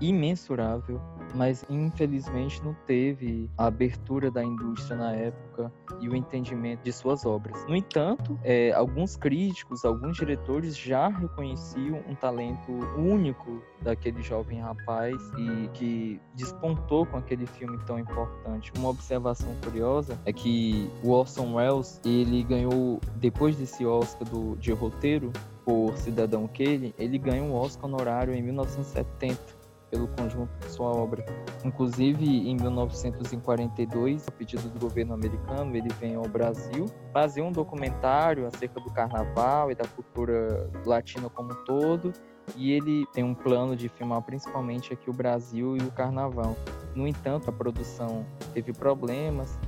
imensurável, 0.00 1.00
mas 1.34 1.64
infelizmente 1.68 2.62
não 2.64 2.74
teve 2.86 3.50
a 3.56 3.66
abertura 3.66 4.30
da 4.30 4.42
indústria 4.42 4.96
na 4.96 5.12
época 5.12 5.72
e 6.00 6.08
o 6.08 6.16
entendimento 6.16 6.82
de 6.82 6.92
suas 6.92 7.24
obras. 7.24 7.64
No 7.66 7.76
entanto, 7.76 8.38
é, 8.42 8.72
alguns 8.72 9.16
críticos, 9.16 9.84
alguns 9.84 10.16
diretores 10.16 10.76
já 10.76 11.08
reconheciam 11.08 12.02
um 12.08 12.14
talento 12.14 12.72
único 12.96 13.62
daquele 13.82 14.22
jovem 14.22 14.60
rapaz 14.60 15.16
e 15.38 15.68
que 15.68 16.20
despontou 16.34 17.06
com 17.06 17.16
aquele 17.16 17.46
filme 17.46 17.78
tão 17.86 17.98
importante. 17.98 18.72
Uma 18.76 18.88
observação 18.90 19.54
curiosa 19.62 20.18
é 20.24 20.32
que 20.32 20.90
o 21.02 21.10
Orson 21.10 21.54
Welles 21.54 22.00
ele 22.04 22.42
ganhou 22.42 23.00
depois 23.16 23.56
desse 23.56 23.84
Oscar 23.84 24.28
do, 24.28 24.56
de 24.56 24.72
roteiro 24.72 25.32
por 25.64 25.96
Cidadão 25.96 26.48
Kane, 26.48 26.94
ele 26.98 27.18
ganhou 27.18 27.46
um 27.46 27.54
Oscar 27.54 27.86
honorário 27.86 28.34
em 28.34 28.42
1970 28.42 29.59
pelo 29.90 30.08
conjunto 30.08 30.50
de 30.60 30.70
sua 30.70 30.88
obra. 30.88 31.24
Inclusive, 31.64 32.24
em 32.48 32.56
1942, 32.56 34.28
a 34.28 34.30
pedido 34.30 34.68
do 34.68 34.78
governo 34.78 35.12
americano, 35.12 35.76
ele 35.76 35.88
vem 36.00 36.14
ao 36.14 36.28
Brasil 36.28 36.86
fazer 37.12 37.42
um 37.42 37.52
documentário 37.52 38.46
acerca 38.46 38.80
do 38.80 38.90
carnaval 38.90 39.70
e 39.70 39.74
da 39.74 39.86
cultura 39.86 40.70
latina 40.86 41.28
como 41.28 41.52
um 41.52 41.64
todo, 41.64 42.12
e 42.56 42.72
ele 42.72 43.06
tem 43.12 43.24
um 43.24 43.34
plano 43.34 43.76
de 43.76 43.88
filmar 43.88 44.22
principalmente 44.22 44.92
aqui 44.92 45.10
o 45.10 45.12
Brasil 45.12 45.76
e 45.76 45.80
o 45.80 45.90
carnaval. 45.90 46.56
No 46.94 47.06
entanto, 47.06 47.50
a 47.50 47.52
produção 47.52 48.24
teve 48.52 48.72
problemas 48.72 49.58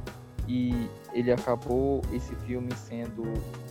e 0.48 0.88
ele 1.12 1.32
acabou 1.32 2.00
esse 2.12 2.34
filme 2.36 2.72
sendo 2.74 3.22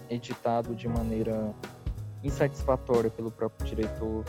editado 0.09 0.73
de 0.73 0.87
maneira 0.87 1.53
insatisfatória 2.23 3.09
pelo 3.09 3.31
próprio 3.31 3.67
diretor 3.67 4.23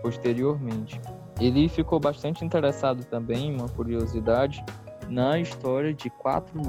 posteriormente. 0.00 1.00
Ele 1.40 1.68
ficou 1.68 1.98
bastante 1.98 2.44
interessado 2.44 3.04
também, 3.04 3.54
uma 3.54 3.68
curiosidade, 3.68 4.64
na 5.08 5.38
história 5.38 5.92
de 5.92 6.08
quatro 6.08 6.60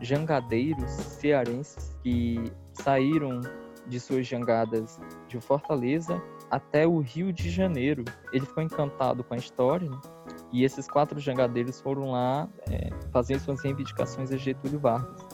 jangadeiros 0.00 0.90
cearenses 0.90 1.96
que 2.02 2.42
saíram 2.72 3.40
de 3.86 3.98
suas 3.98 4.26
jangadas 4.26 5.00
de 5.26 5.40
Fortaleza 5.40 6.22
até 6.50 6.86
o 6.86 7.00
Rio 7.00 7.32
de 7.32 7.50
Janeiro. 7.50 8.04
Ele 8.32 8.44
ficou 8.44 8.62
encantado 8.62 9.24
com 9.24 9.34
a 9.34 9.36
história 9.36 9.88
né? 9.88 9.98
e 10.52 10.64
esses 10.64 10.88
quatro 10.88 11.18
jangadeiros 11.18 11.80
foram 11.80 12.12
lá 12.12 12.48
é, 12.70 12.90
fazer 13.10 13.38
suas 13.40 13.62
reivindicações 13.62 14.30
a 14.30 14.36
Getúlio 14.36 14.78
Vargas. 14.78 15.26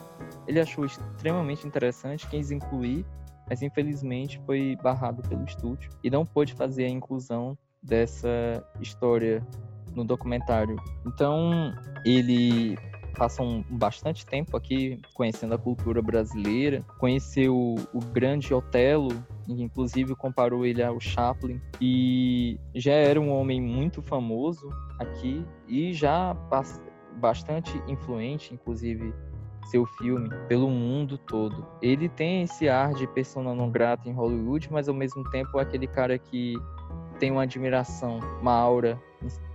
Ele 0.47 0.61
achou 0.61 0.85
extremamente 0.85 1.67
interessante, 1.67 2.29
quis 2.29 2.51
incluir, 2.51 3.05
mas 3.49 3.63
infelizmente 3.63 4.41
foi 4.47 4.77
barrado 4.83 5.23
pelo 5.23 5.45
estúdio 5.45 5.91
e 6.03 6.11
não 6.11 6.25
pôde 6.25 6.55
fazer 6.55 6.85
a 6.85 6.89
inclusão 6.89 7.59
dessa 7.85 8.65
história 8.81 9.47
no 9.95 10.05
documentário. 10.05 10.77
Então, 11.07 11.73
ele 12.05 12.77
passa 13.15 13.43
um, 13.43 13.63
bastante 13.71 14.27
tempo 14.27 14.57
aqui 14.57 15.01
conhecendo 15.15 15.55
a 15.55 15.59
cultura 15.59 16.03
brasileira, 16.03 16.85
conheceu 16.99 17.77
o 17.93 18.01
grande 18.13 18.53
Otelo, 18.53 19.25
inclusive 19.49 20.17
comparou 20.17 20.67
ele 20.67 20.83
ao 20.83 20.99
Chaplin, 20.99 21.61
e 21.81 22.59
já 22.75 22.93
era 22.93 23.21
um 23.21 23.31
homem 23.31 23.61
muito 23.61 24.03
famoso 24.03 24.69
aqui 24.99 25.45
e 25.69 25.93
já 25.93 26.37
bastante 27.21 27.81
influente, 27.87 28.53
inclusive 28.53 29.15
seu 29.65 29.87
filme 29.87 30.29
pelo 30.49 30.69
mundo 30.69 31.19
todo. 31.19 31.67
Ele 31.81 32.09
tem 32.09 32.43
esse 32.43 32.69
ar 32.69 32.93
de 32.95 33.07
persona 33.07 33.55
não 33.55 33.71
grata 33.71 34.09
em 34.09 34.13
Hollywood, 34.13 34.69
mas 34.71 34.89
ao 34.89 34.95
mesmo 34.95 35.29
tempo 35.31 35.59
é 35.59 35.63
aquele 35.63 35.87
cara 35.87 36.19
que 36.19 36.55
tem 37.19 37.31
uma 37.31 37.43
admiração, 37.43 38.19
uma 38.41 38.53
aura 38.53 39.01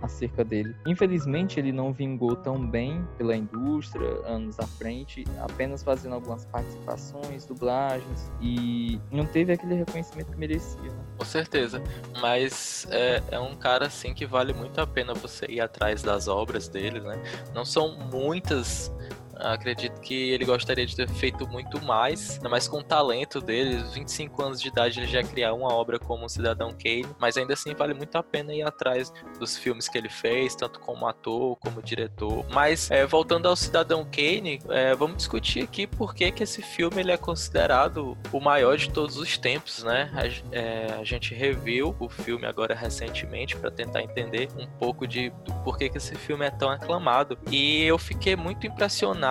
acerca 0.02 0.44
dele. 0.44 0.74
Infelizmente, 0.86 1.60
ele 1.60 1.72
não 1.72 1.92
vingou 1.92 2.34
tão 2.34 2.58
bem 2.58 3.06
pela 3.16 3.36
indústria 3.36 4.08
anos 4.26 4.58
à 4.58 4.66
frente, 4.66 5.24
apenas 5.40 5.82
fazendo 5.82 6.14
algumas 6.14 6.44
participações, 6.46 7.46
dublagens 7.46 8.32
e 8.40 9.00
não 9.10 9.24
teve 9.26 9.52
aquele 9.52 9.74
reconhecimento 9.74 10.32
que 10.32 10.38
merecia. 10.38 10.82
Né? 10.82 11.04
Com 11.18 11.24
certeza, 11.24 11.82
mas 12.20 12.86
é, 12.90 13.22
é, 13.30 13.38
um 13.38 13.54
cara 13.54 13.86
assim 13.86 14.14
que 14.14 14.26
vale 14.26 14.52
muito 14.52 14.80
a 14.80 14.86
pena 14.86 15.14
você 15.14 15.46
ir 15.46 15.60
atrás 15.60 16.02
das 16.02 16.28
obras 16.28 16.68
dele, 16.68 17.00
né? 17.00 17.22
Não 17.54 17.64
são 17.64 17.96
muitas 18.10 18.92
Acredito 19.42 20.00
que 20.00 20.30
ele 20.30 20.44
gostaria 20.44 20.86
de 20.86 20.94
ter 20.94 21.08
feito 21.08 21.46
muito 21.48 21.82
mais, 21.84 22.36
ainda 22.36 22.48
mais 22.48 22.68
com 22.68 22.78
o 22.78 22.82
talento 22.82 23.40
dele. 23.40 23.82
25 23.92 24.42
anos 24.42 24.60
de 24.60 24.68
idade 24.68 25.00
ele 25.00 25.06
já 25.06 25.22
criar 25.22 25.54
uma 25.54 25.72
obra 25.72 25.98
como 25.98 26.28
Cidadão 26.28 26.70
Kane, 26.70 27.06
mas 27.18 27.36
ainda 27.36 27.54
assim 27.54 27.74
vale 27.74 27.94
muito 27.94 28.16
a 28.16 28.22
pena 28.22 28.54
ir 28.54 28.62
atrás 28.62 29.12
dos 29.38 29.56
filmes 29.56 29.88
que 29.88 29.96
ele 29.96 30.08
fez, 30.08 30.54
tanto 30.54 30.80
como 30.80 31.06
ator 31.06 31.56
como 31.56 31.82
diretor. 31.82 32.44
Mas 32.52 32.90
é, 32.90 33.06
voltando 33.06 33.46
ao 33.46 33.56
Cidadão 33.56 34.04
Kane, 34.04 34.60
é, 34.68 34.94
vamos 34.94 35.18
discutir 35.18 35.62
aqui 35.62 35.86
por 35.86 36.14
que, 36.14 36.30
que 36.30 36.42
esse 36.42 36.62
filme 36.62 37.00
ele 37.00 37.12
é 37.12 37.16
considerado 37.16 38.16
o 38.32 38.40
maior 38.40 38.76
de 38.76 38.90
todos 38.90 39.16
os 39.16 39.38
tempos, 39.38 39.82
né? 39.82 40.10
A, 40.14 40.56
é, 40.56 40.94
a 41.00 41.04
gente 41.04 41.34
reviu 41.34 41.94
o 41.98 42.08
filme 42.08 42.46
agora 42.46 42.74
recentemente 42.74 43.56
para 43.56 43.70
tentar 43.70 44.02
entender 44.02 44.48
um 44.58 44.66
pouco 44.66 45.06
de 45.06 45.30
do 45.44 45.52
porquê 45.64 45.88
que 45.88 45.98
esse 45.98 46.14
filme 46.14 46.44
é 46.44 46.50
tão 46.50 46.70
aclamado. 46.70 47.38
E 47.50 47.82
eu 47.84 47.98
fiquei 47.98 48.36
muito 48.36 48.66
impressionado 48.66 49.29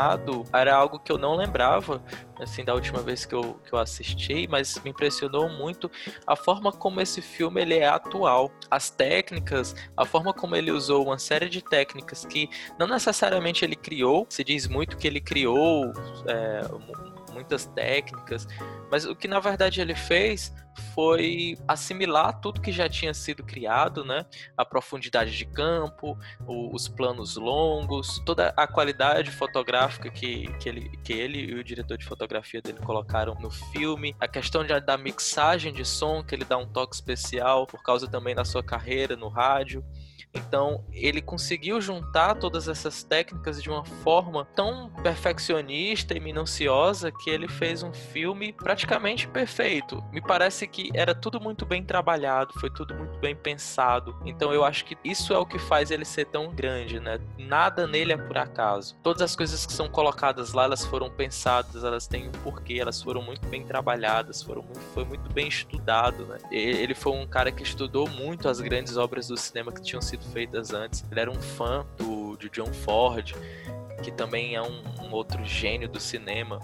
era 0.53 0.75
algo 0.75 1.00
que 1.00 1.12
eu 1.12 1.18
não 1.18 1.36
lembrava, 1.36 2.01
assim, 2.39 2.63
da 2.63 2.74
última 2.74 3.01
vez 3.01 3.25
que 3.25 3.36
eu, 3.36 3.60
que 3.65 3.74
eu 3.74 3.79
assisti, 3.79 4.48
mas 4.48 4.79
me 4.84 4.91
impressionou 4.91 5.50
muito 5.50 5.89
a 6.25 6.36
forma 6.36 6.72
como 6.72 7.01
esse 7.01 7.22
filme 7.22 7.62
ele 7.62 7.75
é 7.75 7.88
atual. 7.88 8.51
As 8.70 8.89
técnicas, 8.89 9.75
a 9.96 10.06
forma 10.06 10.34
como 10.34 10.56
ele 10.56 10.72
usou 10.72 11.06
uma 11.06 11.18
série 11.18 11.50
de 11.50 11.62
técnicas 11.62 12.25
que 12.25 12.50
não 12.77 12.88
necessariamente 12.88 13.63
ele 13.65 13.75
criou, 13.75 14.25
se 14.29 14.44
diz 14.44 14.68
muito 14.68 14.98
que 14.98 15.08
ele 15.08 15.22
criou 15.22 15.91
é, 16.27 16.62
muitas 17.29 17.65
técnicas, 17.65 18.48
mas 18.91 19.05
o 19.05 19.15
que 19.15 19.27
na 19.27 19.39
verdade 19.39 19.81
ele 19.81 19.95
fez 19.95 20.53
foi 20.93 21.57
assimilar 21.67 22.39
tudo 22.39 22.62
que 22.62 22.71
já 22.71 22.88
tinha 22.88 23.13
sido 23.13 23.43
criado, 23.43 24.05
né? 24.05 24.25
A 24.57 24.63
profundidade 24.65 25.36
de 25.36 25.45
campo, 25.45 26.17
o, 26.48 26.74
os 26.74 26.88
planos 26.88 27.36
longos, 27.36 28.21
toda 28.25 28.53
a 28.55 28.67
qualidade 28.67 29.31
fotográfica 29.31 30.09
que, 30.09 30.48
que, 30.57 30.69
ele, 30.69 30.89
que 31.03 31.13
ele 31.13 31.39
e 31.39 31.55
o 31.55 31.63
diretor 31.63 31.98
de 31.98 32.05
fotografia 32.05 32.62
dele 32.62 32.79
colocaram 32.79 33.36
no 33.36 33.51
filme, 33.51 34.15
a 34.19 34.27
questão 34.27 34.63
de, 34.63 34.79
da 34.79 34.98
mixagem 34.98 35.74
de 35.74 35.86
som, 35.86 36.24
que 36.24 36.33
ele 36.33 36.45
dá 36.45 36.57
um 36.57 36.67
toque 36.67 36.95
especial 36.95 37.67
por 37.67 37.83
causa 37.83 38.07
também 38.07 38.33
da 38.33 38.45
sua 38.45 38.63
carreira 38.63 39.15
no 39.15 39.27
rádio. 39.27 39.83
Então, 40.33 40.83
ele 40.91 41.21
conseguiu 41.21 41.81
juntar 41.81 42.36
todas 42.36 42.67
essas 42.67 43.03
técnicas 43.03 43.62
de 43.62 43.69
uma 43.69 43.83
forma 43.83 44.45
tão 44.55 44.89
perfeccionista 45.01 46.15
e 46.15 46.19
minuciosa 46.19 47.12
que 47.12 47.29
ele 47.29 47.48
fez 47.48 47.81
um 47.81 47.93
filme 47.93 48.53
praticamente 48.53 49.27
perfeito. 49.27 50.03
Me 50.12 50.21
parece 50.21 50.67
que 50.67 50.91
era 50.93 51.15
tudo 51.15 51.39
muito 51.39 51.65
bem 51.65 51.83
trabalhado, 51.83 52.53
foi 52.59 52.69
tudo 52.69 52.93
muito 52.93 53.17
bem 53.19 53.36
pensado. 53.36 54.15
Então, 54.25 54.53
eu 54.53 54.63
acho 54.63 54.86
que 54.86 54.98
isso 55.03 55.33
é 55.33 55.38
o 55.38 55.45
que 55.45 55.57
faz 55.57 55.89
ele 55.89 56.05
ser 56.05 56.25
tão 56.25 56.53
grande, 56.53 57.00
né? 57.00 57.19
Nada 57.38 57.88
nele 57.88 58.13
é 58.13 58.17
por 58.17 58.38
acaso. 58.38 58.95
Todas 59.01 59.21
as 59.21 59.36
coisas 59.36 59.65
que 59.65 59.74
são 59.74 59.89
colocadas 59.89 60.53
lá, 60.53 60.65
elas 60.65 60.86
foram 60.86 61.09
pensadas, 61.09 61.83
elas 61.83 62.07
têm 62.07 62.27
um 62.27 62.31
porquê, 62.31 62.77
elas 62.79 63.01
foram 63.01 63.21
muito 63.21 63.48
bem 63.48 63.65
trabalhadas, 63.65 64.43
foram 64.43 64.62
muito, 64.62 64.79
foi 64.93 65.05
muito 65.05 65.31
bem 65.31 65.48
estudado, 65.48 66.25
né? 66.25 66.38
Ele 66.51 66.93
foi 66.93 67.13
um 67.13 67.25
cara 67.25 67.51
que 67.51 67.63
estudou 67.63 68.07
muito 68.07 68.48
as 68.48 68.59
grandes 68.62 68.95
obras 68.95 69.27
do 69.27 69.38
cinema 69.38 69.71
que 69.71 69.81
tinham 69.81 70.01
sido 70.01 70.18
sido 70.19 70.31
feitas 70.31 70.73
antes. 70.73 71.03
Ele 71.09 71.19
era 71.19 71.31
um 71.31 71.41
fã 71.41 71.85
do, 71.97 72.38
de 72.38 72.49
John 72.49 72.71
Ford, 72.73 73.33
que 74.03 74.11
também 74.11 74.55
é 74.55 74.61
um, 74.61 74.83
um, 75.01 75.11
outro 75.11 75.43
gênio 75.43 75.89
do 75.89 75.99
cinema, 75.99 76.59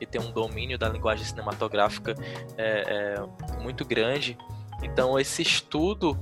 e 0.00 0.06
tem 0.06 0.20
um 0.20 0.30
domínio 0.30 0.78
da 0.78 0.88
linguagem 0.88 1.24
cinematográfica 1.24 2.14
é, 2.56 3.16
é, 3.18 3.60
muito 3.60 3.84
grande. 3.84 4.36
Então, 4.82 5.18
esse 5.18 5.42
estudo 5.42 6.18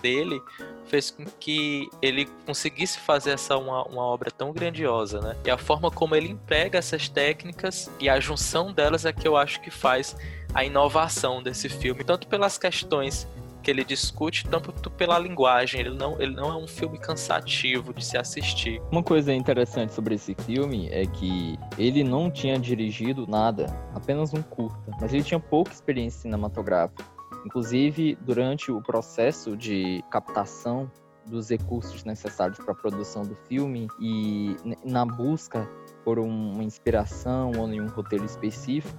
dele 0.00 0.40
fez 0.84 1.10
com 1.10 1.24
que 1.24 1.88
ele 2.00 2.26
conseguisse 2.44 2.98
fazer 3.00 3.32
essa 3.32 3.56
uma, 3.56 3.82
uma 3.84 4.02
obra 4.02 4.30
tão 4.30 4.52
grandiosa, 4.52 5.20
né? 5.20 5.36
E 5.44 5.50
a 5.50 5.58
forma 5.58 5.90
como 5.90 6.14
ele 6.14 6.28
emprega 6.28 6.78
essas 6.78 7.08
técnicas 7.08 7.90
e 7.98 8.08
a 8.08 8.20
junção 8.20 8.72
delas 8.72 9.04
é 9.04 9.12
que 9.12 9.26
eu 9.26 9.36
acho 9.36 9.60
que 9.60 9.70
faz 9.70 10.16
a 10.54 10.64
inovação 10.64 11.42
desse 11.42 11.68
filme, 11.68 12.04
tanto 12.04 12.28
pelas 12.28 12.56
questões 12.56 13.26
que 13.66 13.70
ele 13.72 13.84
discute 13.84 14.46
tanto 14.48 14.88
pela 14.92 15.18
linguagem. 15.18 15.80
Ele 15.80 15.90
não, 15.90 16.20
ele 16.22 16.36
não 16.36 16.52
é 16.52 16.56
um 16.56 16.68
filme 16.68 16.96
cansativo 16.98 17.92
de 17.92 18.04
se 18.04 18.16
assistir. 18.16 18.80
Uma 18.92 19.02
coisa 19.02 19.32
interessante 19.32 19.92
sobre 19.92 20.14
esse 20.14 20.36
filme 20.42 20.88
é 20.88 21.04
que 21.04 21.58
ele 21.76 22.04
não 22.04 22.30
tinha 22.30 22.60
dirigido 22.60 23.26
nada, 23.26 23.66
apenas 23.92 24.32
um 24.32 24.40
curta, 24.40 24.92
mas 25.00 25.12
ele 25.12 25.24
tinha 25.24 25.40
pouca 25.40 25.72
experiência 25.72 26.20
cinematográfica. 26.20 27.04
Inclusive, 27.44 28.16
durante 28.20 28.70
o 28.70 28.80
processo 28.80 29.56
de 29.56 30.00
captação 30.12 30.88
dos 31.26 31.50
recursos 31.50 32.04
necessários 32.04 32.58
para 32.58 32.70
a 32.70 32.76
produção 32.76 33.24
do 33.24 33.34
filme 33.48 33.88
e 34.00 34.54
na 34.84 35.04
busca 35.04 35.68
por 36.04 36.20
uma 36.20 36.62
inspiração 36.62 37.50
ou 37.58 37.68
em 37.72 37.80
um 37.80 37.88
roteiro 37.88 38.24
específico, 38.24 38.96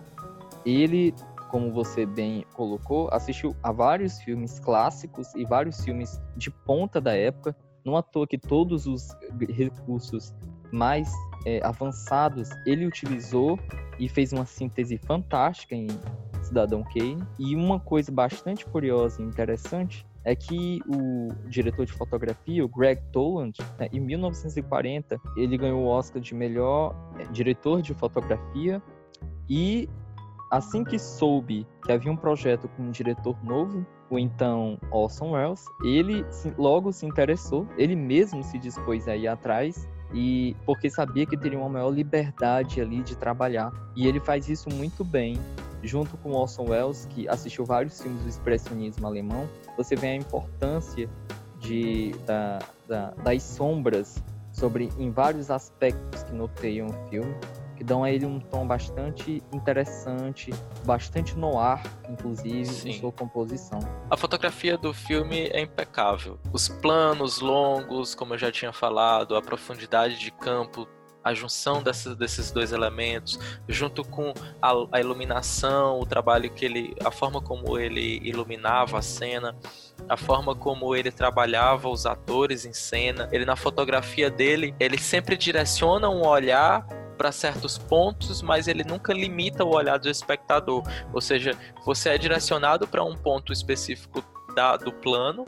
ele 0.65 1.15
como 1.49 1.71
você 1.71 2.05
bem 2.05 2.45
colocou, 2.53 3.09
assistiu 3.11 3.55
a 3.63 3.71
vários 3.71 4.19
filmes 4.21 4.59
clássicos 4.59 5.33
e 5.35 5.45
vários 5.45 5.83
filmes 5.83 6.21
de 6.35 6.51
ponta 6.51 6.99
da 6.99 7.15
época. 7.15 7.55
Não 7.83 7.95
à 7.95 8.01
toa 8.01 8.27
que 8.27 8.37
todos 8.37 8.85
os 8.85 9.15
recursos 9.49 10.33
mais 10.71 11.11
é, 11.45 11.65
avançados 11.65 12.49
ele 12.65 12.85
utilizou 12.85 13.57
e 13.97 14.09
fez 14.09 14.33
uma 14.33 14.45
síntese 14.45 14.97
fantástica 14.97 15.73
em 15.73 15.87
Cidadão 16.41 16.83
Kane. 16.83 17.23
E 17.39 17.55
uma 17.55 17.79
coisa 17.79 18.11
bastante 18.11 18.65
curiosa 18.65 19.21
e 19.21 19.25
interessante 19.25 20.05
é 20.23 20.35
que 20.35 20.81
o 20.87 21.29
diretor 21.47 21.85
de 21.85 21.93
fotografia, 21.93 22.65
o 22.65 22.67
Greg 22.67 23.01
Toland, 23.13 23.57
né, 23.79 23.87
em 23.93 23.99
1940, 24.01 25.17
ele 25.37 25.57
ganhou 25.57 25.83
o 25.83 25.87
Oscar 25.87 26.21
de 26.21 26.35
melhor 26.35 26.93
é, 27.17 27.23
diretor 27.31 27.81
de 27.81 27.93
fotografia 27.93 28.81
e 29.49 29.89
Assim 30.49 30.83
que 30.83 30.97
soube 30.97 31.67
que 31.83 31.91
havia 31.91 32.11
um 32.11 32.15
projeto 32.15 32.69
com 32.69 32.83
um 32.83 32.91
diretor 32.91 33.35
novo, 33.43 33.85
o 34.09 34.17
então 34.17 34.77
Orson 34.91 35.31
Welles, 35.31 35.65
ele 35.83 36.25
logo 36.57 36.93
se 36.93 37.05
interessou, 37.05 37.67
ele 37.77 37.95
mesmo 37.95 38.41
se 38.43 38.57
dispôs 38.57 39.07
a 39.07 39.15
ir 39.15 39.27
atrás 39.27 39.87
e 40.13 40.55
porque 40.65 40.89
sabia 40.89 41.25
que 41.25 41.35
teria 41.35 41.59
uma 41.59 41.67
maior 41.67 41.89
liberdade 41.89 42.79
ali 42.79 43.03
de 43.03 43.15
trabalhar. 43.15 43.71
E 43.95 44.07
ele 44.07 44.19
faz 44.19 44.47
isso 44.47 44.69
muito 44.69 45.03
bem, 45.03 45.37
junto 45.83 46.15
com 46.17 46.31
Orson 46.31 46.69
Welles, 46.69 47.05
que 47.09 47.27
assistiu 47.27 47.65
vários 47.65 48.01
filmes 48.01 48.21
do 48.21 48.29
expressionismo 48.29 49.05
alemão. 49.05 49.49
Você 49.75 49.95
vê 49.95 50.07
a 50.07 50.15
importância 50.15 51.09
de, 51.59 52.15
da, 52.25 52.59
da, 52.87 53.11
das 53.23 53.43
sombras 53.43 54.23
sobre 54.53 54.89
em 54.97 55.11
vários 55.11 55.51
aspectos 55.51 56.23
que 56.23 56.33
noteiam 56.33 56.87
o 56.87 57.09
filme 57.09 57.35
que 57.77 57.83
dão 57.83 58.03
a 58.03 58.11
ele 58.11 58.25
um 58.25 58.39
tom 58.39 58.65
bastante 58.65 59.43
interessante, 59.53 60.51
bastante 60.83 61.37
no 61.37 61.59
ar, 61.59 61.83
inclusive, 62.09 62.65
Sim. 62.65 62.89
em 62.89 62.99
sua 62.99 63.11
composição. 63.11 63.79
A 64.09 64.17
fotografia 64.17 64.77
do 64.77 64.93
filme 64.93 65.47
é 65.47 65.61
impecável. 65.61 66.39
Os 66.51 66.67
planos 66.67 67.39
longos, 67.39 68.15
como 68.15 68.33
eu 68.33 68.37
já 68.37 68.51
tinha 68.51 68.73
falado, 68.73 69.35
a 69.35 69.41
profundidade 69.41 70.19
de 70.19 70.31
campo 70.31 70.87
a 71.27 71.33
junção 71.33 71.83
desses, 71.83 72.15
desses 72.15 72.51
dois 72.51 72.71
elementos, 72.71 73.37
junto 73.67 74.01
com 74.01 74.33
a, 74.61 74.71
a, 74.93 74.99
iluminação, 75.01 75.99
o 75.99 76.05
trabalho 76.05 76.49
que 76.49 76.63
ele, 76.63 76.95
a 77.03 77.11
forma 77.11 77.41
como 77.41 77.77
ele 77.77 78.21
iluminava 78.23 78.99
a 78.99 79.01
cena, 79.01 79.53
a 80.07 80.15
forma 80.15 80.55
como 80.55 80.95
ele 80.95 81.11
trabalhava 81.11 81.89
os 81.89 82.05
atores 82.05 82.65
em 82.65 82.71
cena, 82.71 83.27
ele 83.33 83.43
na 83.43 83.57
fotografia 83.57 84.29
dele, 84.29 84.73
ele 84.79 84.97
sempre 84.97 85.35
direciona 85.35 86.09
um 86.09 86.25
olhar 86.25 86.87
para 87.17 87.31
certos 87.31 87.77
pontos, 87.77 88.41
mas 88.41 88.67
ele 88.67 88.83
nunca 88.83 89.13
limita 89.13 89.65
o 89.65 89.75
olhar 89.75 89.97
do 89.97 90.09
espectador. 90.09 90.83
Ou 91.11 91.19
seja, 91.19 91.57
você 91.83 92.09
é 92.09 92.17
direcionado 92.17 92.87
para 92.87 93.03
um 93.03 93.15
ponto 93.15 93.51
específico 93.51 94.23
da, 94.55 94.77
do 94.77 94.93
plano, 94.93 95.45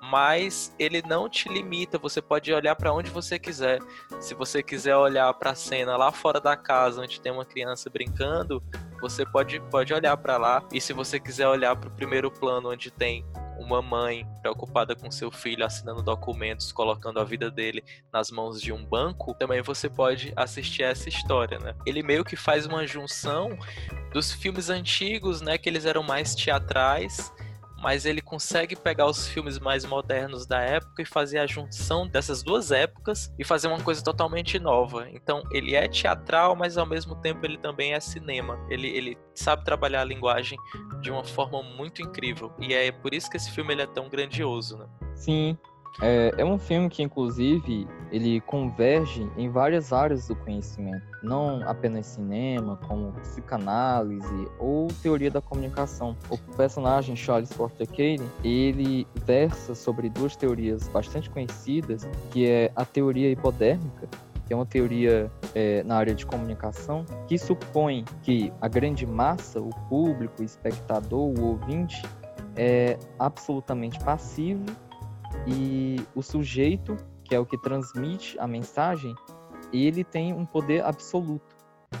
mas 0.00 0.74
ele 0.78 1.02
não 1.06 1.28
te 1.28 1.48
limita, 1.48 1.98
você 1.98 2.22
pode 2.22 2.52
olhar 2.52 2.74
para 2.74 2.92
onde 2.92 3.10
você 3.10 3.38
quiser. 3.38 3.78
Se 4.18 4.34
você 4.34 4.62
quiser 4.62 4.96
olhar 4.96 5.32
para 5.34 5.50
a 5.50 5.54
cena 5.54 5.96
lá 5.96 6.10
fora 6.10 6.40
da 6.40 6.56
casa 6.56 7.02
onde 7.02 7.20
tem 7.20 7.30
uma 7.30 7.44
criança 7.44 7.90
brincando, 7.90 8.62
você 9.00 9.26
pode, 9.26 9.60
pode 9.70 9.92
olhar 9.92 10.16
para 10.16 10.38
lá. 10.38 10.62
E 10.72 10.80
se 10.80 10.92
você 10.92 11.20
quiser 11.20 11.46
olhar 11.46 11.76
para 11.76 11.88
o 11.88 11.92
primeiro 11.92 12.30
plano 12.30 12.70
onde 12.70 12.90
tem 12.90 13.24
uma 13.60 13.82
mãe 13.82 14.26
preocupada 14.40 14.96
com 14.96 15.10
seu 15.10 15.30
filho 15.30 15.64
assinando 15.64 16.02
documentos, 16.02 16.72
colocando 16.72 17.20
a 17.20 17.24
vida 17.24 17.50
dele 17.50 17.84
nas 18.12 18.30
mãos 18.30 18.60
de 18.60 18.72
um 18.72 18.84
banco, 18.84 19.34
também 19.34 19.60
você 19.60 19.88
pode 19.88 20.32
assistir 20.34 20.82
essa 20.82 21.08
história, 21.08 21.58
né? 21.58 21.74
Ele 21.86 22.02
meio 22.02 22.24
que 22.24 22.36
faz 22.36 22.66
uma 22.66 22.86
junção 22.86 23.56
dos 24.12 24.32
filmes 24.32 24.70
antigos, 24.70 25.40
né, 25.40 25.58
que 25.58 25.68
eles 25.68 25.84
eram 25.84 26.02
mais 26.02 26.34
teatrais 26.34 27.32
mas 27.80 28.04
ele 28.04 28.20
consegue 28.20 28.76
pegar 28.76 29.06
os 29.06 29.26
filmes 29.26 29.58
mais 29.58 29.84
modernos 29.84 30.46
da 30.46 30.60
época 30.60 31.02
e 31.02 31.04
fazer 31.04 31.38
a 31.38 31.46
junção 31.46 32.06
dessas 32.06 32.42
duas 32.42 32.70
épocas 32.70 33.32
e 33.38 33.44
fazer 33.44 33.68
uma 33.68 33.80
coisa 33.80 34.02
totalmente 34.02 34.58
nova. 34.58 35.08
Então, 35.10 35.42
ele 35.50 35.74
é 35.74 35.88
teatral, 35.88 36.54
mas 36.54 36.76
ao 36.76 36.86
mesmo 36.86 37.16
tempo 37.16 37.44
ele 37.44 37.58
também 37.58 37.94
é 37.94 38.00
cinema. 38.00 38.58
Ele, 38.68 38.88
ele 38.88 39.18
sabe 39.34 39.64
trabalhar 39.64 40.02
a 40.02 40.04
linguagem 40.04 40.58
de 41.00 41.10
uma 41.10 41.24
forma 41.24 41.62
muito 41.62 42.02
incrível. 42.02 42.52
E 42.58 42.74
é 42.74 42.92
por 42.92 43.14
isso 43.14 43.30
que 43.30 43.36
esse 43.36 43.50
filme 43.50 43.72
ele 43.72 43.82
é 43.82 43.86
tão 43.86 44.08
grandioso, 44.08 44.78
né? 44.78 44.86
Sim, 45.14 45.58
é, 46.00 46.32
é, 46.38 46.44
um 46.44 46.58
filme 46.58 46.88
que, 46.88 47.02
inclusive, 47.02 47.86
ele 48.10 48.40
converge 48.42 49.28
em 49.36 49.50
várias 49.50 49.92
áreas 49.92 50.28
do 50.28 50.36
conhecimento, 50.36 51.02
não 51.22 51.62
apenas 51.68 52.06
cinema, 52.06 52.78
como 52.86 53.12
psicanálise 53.12 54.48
ou 54.58 54.88
teoria 55.02 55.30
da 55.30 55.40
comunicação. 55.40 56.16
O 56.30 56.38
personagem 56.56 57.16
Charles 57.16 57.52
Porter 57.52 57.88
Kane, 57.88 58.28
ele 58.44 59.06
versa 59.26 59.74
sobre 59.74 60.08
duas 60.08 60.36
teorias 60.36 60.88
bastante 60.88 61.28
conhecidas, 61.28 62.08
que 62.30 62.48
é 62.48 62.72
a 62.76 62.84
teoria 62.84 63.30
hipodérmica, 63.30 64.08
que 64.46 64.52
é 64.52 64.56
uma 64.56 64.66
teoria 64.66 65.30
é, 65.54 65.82
na 65.82 65.96
área 65.96 66.14
de 66.14 66.24
comunicação, 66.24 67.04
que 67.26 67.36
supõe 67.36 68.04
que 68.22 68.52
a 68.60 68.68
grande 68.68 69.06
massa, 69.06 69.60
o 69.60 69.70
público, 69.88 70.40
o 70.40 70.44
espectador, 70.44 71.38
o 71.38 71.44
ouvinte, 71.44 72.02
é 72.56 72.98
absolutamente 73.18 73.98
passivo 74.00 74.64
e 75.46 75.96
o 76.14 76.22
sujeito, 76.22 76.96
que 77.24 77.34
é 77.34 77.38
o 77.38 77.46
que 77.46 77.56
transmite 77.58 78.38
a 78.38 78.46
mensagem, 78.46 79.14
ele 79.72 80.04
tem 80.04 80.32
um 80.32 80.44
poder 80.44 80.84
absoluto. 80.84 81.56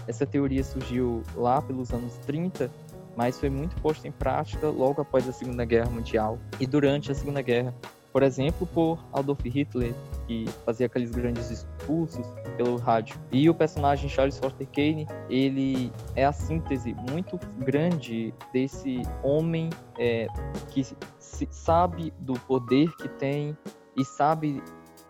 Essa 0.06 0.26
teoria 0.26 0.62
surgiu 0.62 1.22
lá 1.36 1.60
pelos 1.60 1.92
anos 1.92 2.16
30, 2.18 2.70
mas 3.16 3.38
foi 3.38 3.50
muito 3.50 3.74
posta 3.80 4.06
em 4.06 4.12
prática 4.12 4.68
logo 4.68 5.00
após 5.02 5.28
a 5.28 5.32
Segunda 5.32 5.64
Guerra 5.64 5.90
Mundial 5.90 6.38
e 6.58 6.66
durante 6.66 7.10
a 7.10 7.14
Segunda 7.14 7.42
Guerra 7.42 7.74
por 8.12 8.22
exemplo, 8.22 8.66
por 8.66 8.98
Adolf 9.12 9.40
Hitler, 9.44 9.94
que 10.30 10.44
fazia 10.64 10.86
aqueles 10.86 11.10
grandes 11.10 11.48
discursos 11.48 12.24
pelo 12.56 12.76
rádio. 12.76 13.18
E 13.32 13.50
o 13.50 13.54
personagem 13.54 14.08
Charles 14.08 14.38
Foster 14.38 14.68
Kane, 14.68 15.08
ele 15.28 15.92
é 16.14 16.24
a 16.24 16.30
síntese 16.30 16.94
muito 17.10 17.36
grande 17.58 18.32
desse 18.52 19.02
homem 19.24 19.70
é, 19.98 20.28
que 20.68 20.86
sabe 21.18 22.14
do 22.20 22.34
poder 22.34 22.94
que 22.94 23.08
tem 23.08 23.58
e 23.96 24.04
sabe 24.04 24.62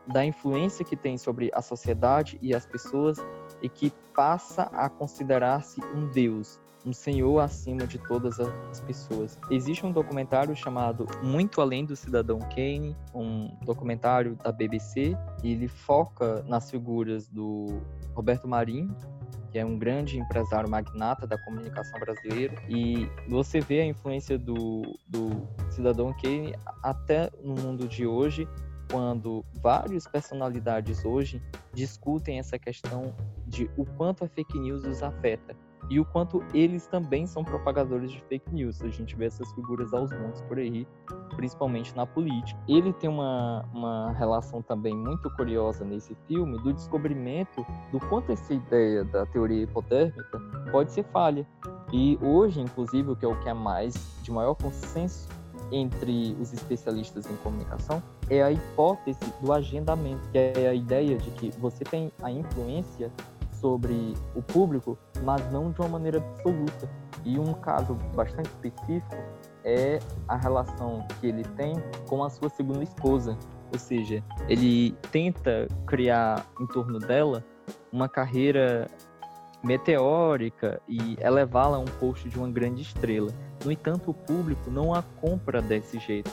da 0.06 0.24
influência 0.24 0.86
que 0.86 0.96
tem 0.96 1.18
sobre 1.18 1.50
a 1.52 1.60
sociedade 1.60 2.38
e 2.40 2.54
as 2.54 2.64
pessoas 2.64 3.18
e 3.60 3.68
que 3.68 3.92
passa 4.16 4.62
a 4.72 4.88
considerar-se 4.88 5.82
um 5.94 6.08
deus, 6.08 6.58
um 6.84 6.92
senhor 6.92 7.38
acima 7.40 7.86
de 7.86 7.98
todas 7.98 8.40
as 8.40 8.80
pessoas. 8.80 9.38
Existe 9.50 9.84
um 9.84 9.92
documentário 9.92 10.54
chamado 10.56 11.06
Muito 11.22 11.60
Além 11.60 11.84
do 11.84 11.94
Cidadão 11.94 12.38
Kane, 12.38 12.96
um 13.14 13.54
documentário 13.64 14.36
da 14.36 14.50
BBC, 14.50 15.16
e 15.42 15.52
ele 15.52 15.68
foca 15.68 16.42
nas 16.46 16.70
figuras 16.70 17.28
do 17.28 17.80
Roberto 18.14 18.48
Marinho, 18.48 18.94
que 19.50 19.58
é 19.58 19.64
um 19.64 19.76
grande 19.76 20.18
empresário 20.18 20.70
magnata 20.70 21.26
da 21.26 21.36
comunicação 21.36 21.98
brasileira, 21.98 22.54
e 22.68 23.08
você 23.28 23.60
vê 23.60 23.80
a 23.80 23.86
influência 23.86 24.38
do, 24.38 24.98
do 25.08 25.46
Cidadão 25.70 26.14
Kane 26.14 26.54
até 26.82 27.30
no 27.42 27.54
mundo 27.54 27.88
de 27.88 28.06
hoje, 28.06 28.48
quando 28.90 29.44
várias 29.62 30.06
personalidades 30.06 31.04
hoje 31.04 31.42
discutem 31.72 32.38
essa 32.38 32.58
questão 32.58 33.14
de 33.46 33.70
o 33.76 33.84
quanto 33.84 34.24
a 34.24 34.28
fake 34.28 34.58
news 34.58 34.84
os 34.84 35.02
afeta 35.02 35.54
e 35.90 35.98
o 35.98 36.04
quanto 36.04 36.42
eles 36.54 36.86
também 36.86 37.26
são 37.26 37.42
propagadores 37.42 38.12
de 38.12 38.22
fake 38.22 38.54
news. 38.54 38.80
A 38.80 38.88
gente 38.88 39.16
vê 39.16 39.26
essas 39.26 39.52
figuras 39.52 39.92
aos 39.92 40.10
montes 40.12 40.40
por 40.42 40.56
aí, 40.56 40.86
principalmente 41.34 41.94
na 41.96 42.06
política. 42.06 42.58
Ele 42.68 42.92
tem 42.92 43.10
uma, 43.10 43.68
uma 43.74 44.12
relação 44.12 44.62
também 44.62 44.94
muito 44.94 45.28
curiosa 45.30 45.84
nesse 45.84 46.16
filme 46.28 46.56
do 46.62 46.72
descobrimento 46.72 47.66
do 47.90 47.98
quanto 47.98 48.30
essa 48.30 48.54
ideia 48.54 49.04
da 49.04 49.26
teoria 49.26 49.64
hipotérmica 49.64 50.40
pode 50.70 50.92
ser 50.92 51.02
falha. 51.06 51.44
E 51.92 52.16
hoje, 52.22 52.60
inclusive, 52.60 53.10
o 53.10 53.16
que 53.16 53.24
é 53.24 53.28
o 53.28 53.38
que 53.40 53.48
é 53.48 53.54
mais 53.54 53.94
de 54.22 54.30
maior 54.30 54.54
consenso 54.54 55.28
entre 55.72 56.36
os 56.40 56.52
especialistas 56.52 57.28
em 57.28 57.36
comunicação 57.36 58.02
é 58.28 58.42
a 58.42 58.52
hipótese 58.52 59.18
do 59.40 59.52
agendamento, 59.52 60.28
que 60.30 60.38
é 60.38 60.68
a 60.68 60.74
ideia 60.74 61.16
de 61.16 61.30
que 61.32 61.50
você 61.58 61.84
tem 61.84 62.12
a 62.22 62.30
influência 62.30 63.10
sobre 63.60 64.14
o 64.34 64.42
público, 64.42 64.98
mas 65.22 65.50
não 65.52 65.70
de 65.70 65.80
uma 65.80 65.88
maneira 65.88 66.18
absoluta. 66.18 66.88
E 67.24 67.38
um 67.38 67.52
caso 67.52 67.94
bastante 68.14 68.48
específico 68.48 69.16
é 69.62 69.98
a 70.26 70.36
relação 70.36 71.06
que 71.20 71.26
ele 71.26 71.44
tem 71.56 71.74
com 72.08 72.24
a 72.24 72.30
sua 72.30 72.48
segunda 72.48 72.82
esposa. 72.82 73.36
Ou 73.72 73.78
seja, 73.78 74.24
ele 74.48 74.92
tenta 75.12 75.68
criar 75.86 76.44
em 76.60 76.66
torno 76.66 76.98
dela 76.98 77.44
uma 77.92 78.08
carreira 78.08 78.88
meteórica 79.62 80.80
e 80.88 81.16
elevá-la 81.20 81.76
a 81.76 81.80
um 81.80 81.84
posto 81.84 82.28
de 82.28 82.38
uma 82.38 82.48
grande 82.50 82.82
estrela. 82.82 83.30
No 83.64 83.70
entanto, 83.70 84.10
o 84.10 84.14
público 84.14 84.70
não 84.70 84.94
a 84.94 85.02
compra 85.20 85.60
desse 85.60 85.98
jeito. 85.98 86.30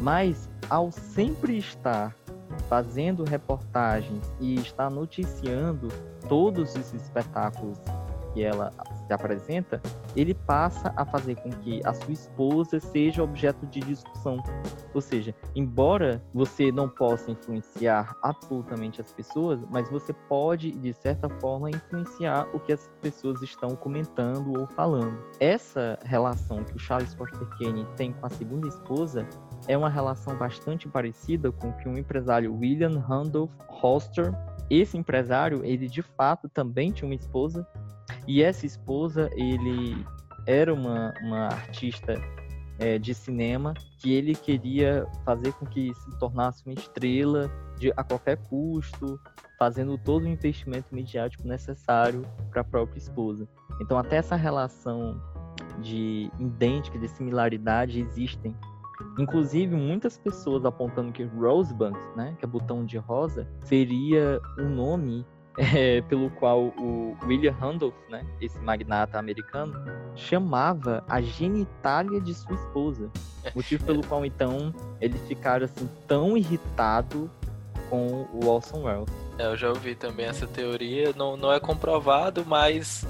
Mas, 0.00 0.50
ao 0.68 0.90
sempre 0.90 1.58
estar 1.58 2.16
fazendo 2.74 3.22
reportagens 3.22 4.34
e 4.40 4.56
estar 4.56 4.90
noticiando 4.90 5.86
todos 6.28 6.74
esses 6.74 7.02
espetáculos 7.04 7.78
que 8.32 8.42
ela 8.42 8.72
se 9.06 9.12
apresenta, 9.12 9.80
ele 10.16 10.34
passa 10.34 10.92
a 10.96 11.04
fazer 11.04 11.36
com 11.36 11.50
que 11.50 11.80
a 11.84 11.94
sua 11.94 12.12
esposa 12.12 12.80
seja 12.80 13.22
objeto 13.22 13.64
de 13.66 13.78
discussão. 13.78 14.42
Ou 14.92 15.00
seja, 15.00 15.32
embora 15.54 16.20
você 16.34 16.72
não 16.72 16.88
possa 16.88 17.30
influenciar 17.30 18.16
absolutamente 18.20 19.00
as 19.00 19.12
pessoas, 19.12 19.60
mas 19.70 19.88
você 19.88 20.12
pode, 20.28 20.72
de 20.72 20.92
certa 20.94 21.28
forma, 21.28 21.70
influenciar 21.70 22.48
o 22.52 22.58
que 22.58 22.72
as 22.72 22.90
pessoas 23.00 23.40
estão 23.40 23.76
comentando 23.76 24.58
ou 24.58 24.66
falando. 24.66 25.16
Essa 25.38 25.96
relação 26.04 26.64
que 26.64 26.74
o 26.74 26.78
Charles 26.78 27.14
Foster 27.14 27.46
Kane 27.56 27.86
tem 27.96 28.12
com 28.12 28.26
a 28.26 28.30
segunda 28.30 28.66
esposa 28.66 29.24
é 29.66 29.76
uma 29.76 29.88
relação 29.88 30.36
bastante 30.36 30.88
parecida 30.88 31.50
com 31.50 31.72
que 31.72 31.88
um 31.88 31.96
empresário 31.96 32.54
William 32.54 32.98
Randolph 32.98 33.50
Holster 33.68 34.32
esse 34.70 34.96
empresário, 34.96 35.64
ele 35.64 35.88
de 35.88 36.02
fato 36.02 36.48
também 36.48 36.90
tinha 36.90 37.08
uma 37.08 37.14
esposa, 37.14 37.66
e 38.26 38.42
essa 38.42 38.64
esposa, 38.64 39.30
ele 39.34 40.04
era 40.46 40.72
uma, 40.72 41.12
uma 41.22 41.46
artista 41.46 42.14
é, 42.78 42.98
de 42.98 43.14
cinema 43.14 43.74
que 43.98 44.12
ele 44.12 44.34
queria 44.34 45.06
fazer 45.24 45.52
com 45.54 45.66
que 45.66 45.94
se 45.94 46.18
tornasse 46.18 46.64
uma 46.66 46.74
estrela 46.74 47.50
de, 47.78 47.92
a 47.96 48.02
qualquer 48.02 48.36
custo, 48.48 49.20
fazendo 49.58 49.96
todo 49.96 50.24
o 50.24 50.28
investimento 50.28 50.94
midiático 50.94 51.46
necessário 51.46 52.22
para 52.50 52.62
a 52.62 52.64
própria 52.64 52.98
esposa. 52.98 53.48
Então, 53.80 53.98
até 53.98 54.16
essa 54.16 54.36
relação 54.36 55.20
de 55.80 56.30
idêntica, 56.38 56.98
de 56.98 57.08
similaridade 57.08 58.00
existem 58.00 58.54
Inclusive, 59.18 59.74
muitas 59.74 60.18
pessoas 60.18 60.64
apontando 60.64 61.12
que 61.12 61.24
Rosebud, 61.24 61.96
né, 62.16 62.34
que 62.38 62.44
é 62.44 62.48
botão 62.48 62.84
de 62.84 62.96
rosa, 62.98 63.46
seria 63.62 64.40
o 64.58 64.62
um 64.62 64.68
nome 64.68 65.26
é, 65.58 66.00
pelo 66.02 66.30
qual 66.30 66.64
o 66.78 67.16
William 67.24 67.52
Randolph, 67.52 67.94
né, 68.08 68.24
esse 68.40 68.58
magnata 68.58 69.18
americano, 69.18 69.74
chamava 70.14 71.04
a 71.08 71.20
genitália 71.20 72.20
de 72.20 72.34
sua 72.34 72.54
esposa. 72.54 73.10
Motivo 73.54 73.84
pelo 73.84 74.04
qual, 74.06 74.24
então, 74.24 74.74
eles 75.00 75.20
ficaram 75.28 75.64
assim 75.64 75.88
tão 76.08 76.36
irritados 76.36 77.28
com 77.88 78.26
o 78.32 78.46
Orson 78.46 78.82
Welles. 78.84 79.08
É, 79.38 79.46
eu 79.46 79.56
já 79.56 79.68
ouvi 79.68 79.94
também 79.94 80.26
essa 80.26 80.46
teoria, 80.46 81.12
não, 81.16 81.36
não 81.36 81.52
é 81.52 81.60
comprovado, 81.60 82.44
mas 82.46 83.06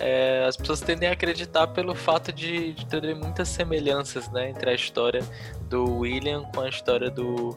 é, 0.00 0.44
as 0.46 0.56
pessoas 0.56 0.80
tendem 0.80 1.08
a 1.08 1.12
acreditar 1.12 1.66
pelo 1.68 1.94
fato 1.94 2.32
de, 2.32 2.72
de 2.72 2.86
terem 2.86 3.14
muitas 3.14 3.48
semelhanças 3.48 4.30
né, 4.30 4.50
entre 4.50 4.70
a 4.70 4.74
história 4.74 5.22
do 5.68 5.98
William 5.98 6.44
com 6.54 6.60
a 6.60 6.68
história 6.68 7.10
do, 7.10 7.50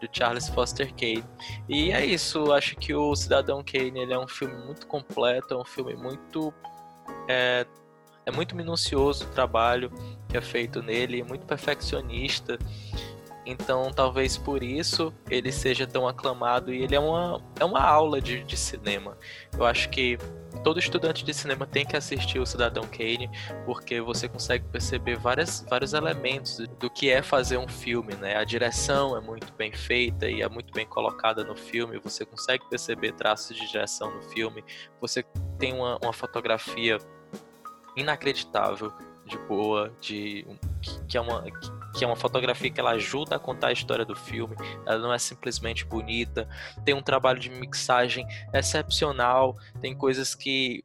do 0.00 0.08
Charles 0.12 0.48
Foster 0.48 0.92
Kane. 0.94 1.24
E 1.68 1.90
é 1.90 2.04
isso, 2.04 2.52
acho 2.52 2.76
que 2.76 2.94
o 2.94 3.14
Cidadão 3.14 3.62
Kane 3.64 4.00
ele 4.00 4.12
é 4.12 4.18
um 4.18 4.28
filme 4.28 4.56
muito 4.64 4.86
completo, 4.86 5.54
é 5.54 5.56
um 5.56 5.64
filme 5.64 5.94
muito. 5.94 6.52
É, 7.28 7.66
é 8.24 8.30
muito 8.32 8.56
minucioso 8.56 9.24
o 9.24 9.28
trabalho 9.28 9.90
que 10.28 10.36
é 10.36 10.40
feito 10.40 10.82
nele, 10.82 11.22
muito 11.22 11.46
perfeccionista. 11.46 12.58
Então, 13.46 13.92
talvez 13.92 14.36
por 14.36 14.60
isso 14.60 15.14
ele 15.30 15.52
seja 15.52 15.86
tão 15.86 16.08
aclamado 16.08 16.74
e 16.74 16.82
ele 16.82 16.96
é 16.96 17.00
uma, 17.00 17.40
é 17.60 17.64
uma 17.64 17.80
aula 17.80 18.20
de, 18.20 18.42
de 18.42 18.56
cinema. 18.56 19.16
Eu 19.56 19.64
acho 19.64 19.88
que 19.88 20.18
todo 20.64 20.80
estudante 20.80 21.24
de 21.24 21.32
cinema 21.32 21.64
tem 21.64 21.86
que 21.86 21.96
assistir 21.96 22.40
o 22.40 22.46
Cidadão 22.46 22.82
Kane, 22.88 23.30
porque 23.64 24.00
você 24.00 24.28
consegue 24.28 24.64
perceber 24.64 25.16
várias, 25.16 25.64
vários 25.70 25.92
elementos 25.92 26.58
do 26.80 26.90
que 26.90 27.08
é 27.08 27.22
fazer 27.22 27.56
um 27.56 27.68
filme, 27.68 28.14
né? 28.16 28.36
A 28.36 28.42
direção 28.42 29.16
é 29.16 29.20
muito 29.20 29.52
bem 29.52 29.72
feita 29.72 30.28
e 30.28 30.42
é 30.42 30.48
muito 30.48 30.72
bem 30.72 30.84
colocada 30.84 31.44
no 31.44 31.54
filme, 31.54 32.00
você 32.00 32.24
consegue 32.24 32.68
perceber 32.68 33.12
traços 33.12 33.56
de 33.56 33.70
direção 33.70 34.12
no 34.12 34.22
filme, 34.22 34.64
você 35.00 35.24
tem 35.56 35.72
uma, 35.72 35.98
uma 36.02 36.12
fotografia 36.12 36.98
inacreditável 37.96 38.92
de 39.24 39.38
boa, 39.38 39.92
de 40.00 40.44
que 41.08 41.16
é 41.16 41.20
uma 41.20 41.42
que 41.42 41.70
é 42.04 42.06
uma 42.06 42.16
fotografia 42.16 42.70
que 42.70 42.80
ela 42.80 42.92
ajuda 42.92 43.36
a 43.36 43.38
contar 43.38 43.68
a 43.68 43.72
história 43.72 44.04
do 44.04 44.14
filme. 44.14 44.56
Ela 44.86 44.98
não 44.98 45.12
é 45.12 45.18
simplesmente 45.18 45.84
bonita. 45.84 46.48
Tem 46.84 46.94
um 46.94 47.02
trabalho 47.02 47.38
de 47.38 47.50
mixagem 47.50 48.26
excepcional. 48.52 49.56
Tem 49.80 49.94
coisas 49.96 50.34
que 50.34 50.84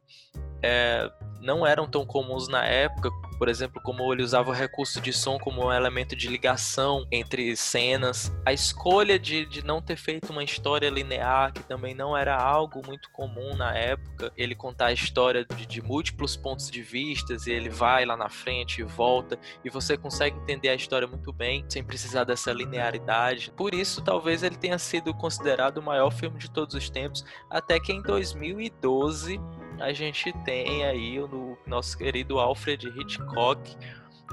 é, 0.62 1.10
não 1.42 1.66
eram 1.66 1.88
tão 1.88 2.06
comuns 2.06 2.46
na 2.48 2.64
época, 2.64 3.10
por 3.36 3.48
exemplo, 3.48 3.82
como 3.82 4.12
ele 4.12 4.22
usava 4.22 4.50
o 4.50 4.52
recurso 4.52 5.00
de 5.00 5.12
som 5.12 5.36
como 5.36 5.66
um 5.66 5.72
elemento 5.72 6.14
de 6.14 6.28
ligação 6.28 7.04
entre 7.10 7.56
cenas, 7.56 8.32
a 8.46 8.52
escolha 8.52 9.18
de, 9.18 9.44
de 9.46 9.64
não 9.64 9.82
ter 9.82 9.96
feito 9.96 10.30
uma 10.30 10.44
história 10.44 10.88
linear, 10.88 11.52
que 11.52 11.62
também 11.64 11.92
não 11.92 12.16
era 12.16 12.36
algo 12.36 12.80
muito 12.86 13.10
comum 13.10 13.56
na 13.56 13.76
época, 13.76 14.32
ele 14.36 14.54
contar 14.54 14.86
a 14.86 14.92
história 14.92 15.44
de, 15.44 15.66
de 15.66 15.82
múltiplos 15.82 16.36
pontos 16.36 16.70
de 16.70 16.82
vistas, 16.82 17.48
e 17.48 17.50
ele 17.50 17.68
vai 17.68 18.04
lá 18.04 18.16
na 18.16 18.28
frente 18.28 18.80
e 18.80 18.84
volta, 18.84 19.36
e 19.64 19.70
você 19.70 19.96
consegue 19.96 20.38
entender 20.38 20.68
a 20.68 20.74
história 20.76 21.08
muito 21.08 21.32
bem, 21.32 21.64
sem 21.68 21.82
precisar 21.82 22.22
dessa 22.22 22.52
linearidade. 22.52 23.52
Por 23.56 23.74
isso, 23.74 24.02
talvez 24.02 24.44
ele 24.44 24.56
tenha 24.56 24.78
sido 24.78 25.12
considerado 25.12 25.78
o 25.78 25.82
maior 25.82 26.12
filme 26.12 26.38
de 26.38 26.48
todos 26.48 26.76
os 26.76 26.88
tempos, 26.88 27.24
até 27.50 27.80
que 27.80 27.92
em 27.92 28.00
2012 28.00 29.40
a 29.78 29.92
gente 29.92 30.32
tem 30.44 30.84
aí 30.84 31.20
o 31.20 31.56
nosso 31.66 31.96
querido 31.96 32.38
Alfred 32.38 32.88
Hitchcock 32.88 33.76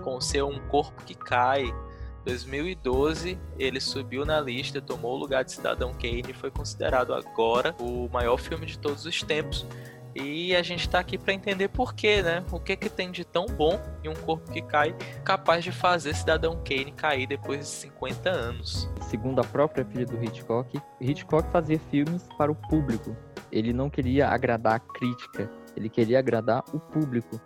com 0.03 0.19
seu 0.21 0.47
Um 0.47 0.59
Corpo 0.67 1.03
que 1.03 1.15
Cai. 1.15 1.73
2012 2.25 3.39
ele 3.57 3.79
subiu 3.79 4.25
na 4.25 4.39
lista, 4.41 4.81
tomou 4.81 5.15
o 5.15 5.17
lugar 5.17 5.43
de 5.43 5.51
Cidadão 5.51 5.93
Kane 5.93 6.25
e 6.29 6.33
foi 6.33 6.51
considerado 6.51 7.13
agora 7.13 7.73
o 7.79 8.09
maior 8.11 8.37
filme 8.37 8.65
de 8.65 8.77
todos 8.77 9.05
os 9.05 9.23
tempos. 9.23 9.65
E 10.15 10.55
a 10.55 10.61
gente 10.61 10.89
tá 10.89 10.99
aqui 10.99 11.17
para 11.17 11.33
entender 11.33 11.69
por 11.69 11.93
quê, 11.93 12.21
né? 12.21 12.43
O 12.51 12.59
que 12.59 12.75
que 12.75 12.89
tem 12.89 13.11
de 13.11 13.23
tão 13.23 13.45
bom 13.45 13.79
em 14.03 14.09
um 14.09 14.15
corpo 14.15 14.51
que 14.51 14.61
cai, 14.61 14.95
capaz 15.23 15.63
de 15.63 15.71
fazer 15.71 16.13
Cidadão 16.15 16.61
Kane 16.63 16.91
cair 16.91 17.27
depois 17.27 17.59
de 17.59 17.67
50 17.67 18.29
anos. 18.29 18.89
Segundo 19.01 19.39
a 19.39 19.43
própria 19.43 19.85
filha 19.85 20.05
do 20.05 20.21
Hitchcock, 20.21 20.81
Hitchcock 20.99 21.49
fazia 21.51 21.79
filmes 21.91 22.27
para 22.37 22.51
o 22.51 22.55
público. 22.55 23.15
Ele 23.51 23.73
não 23.73 23.89
queria 23.89 24.29
agradar 24.29 24.75
a 24.75 24.79
crítica, 24.79 25.49
ele 25.75 25.89
queria 25.89 26.19
agradar 26.19 26.63
o 26.73 26.79
público. 26.79 27.39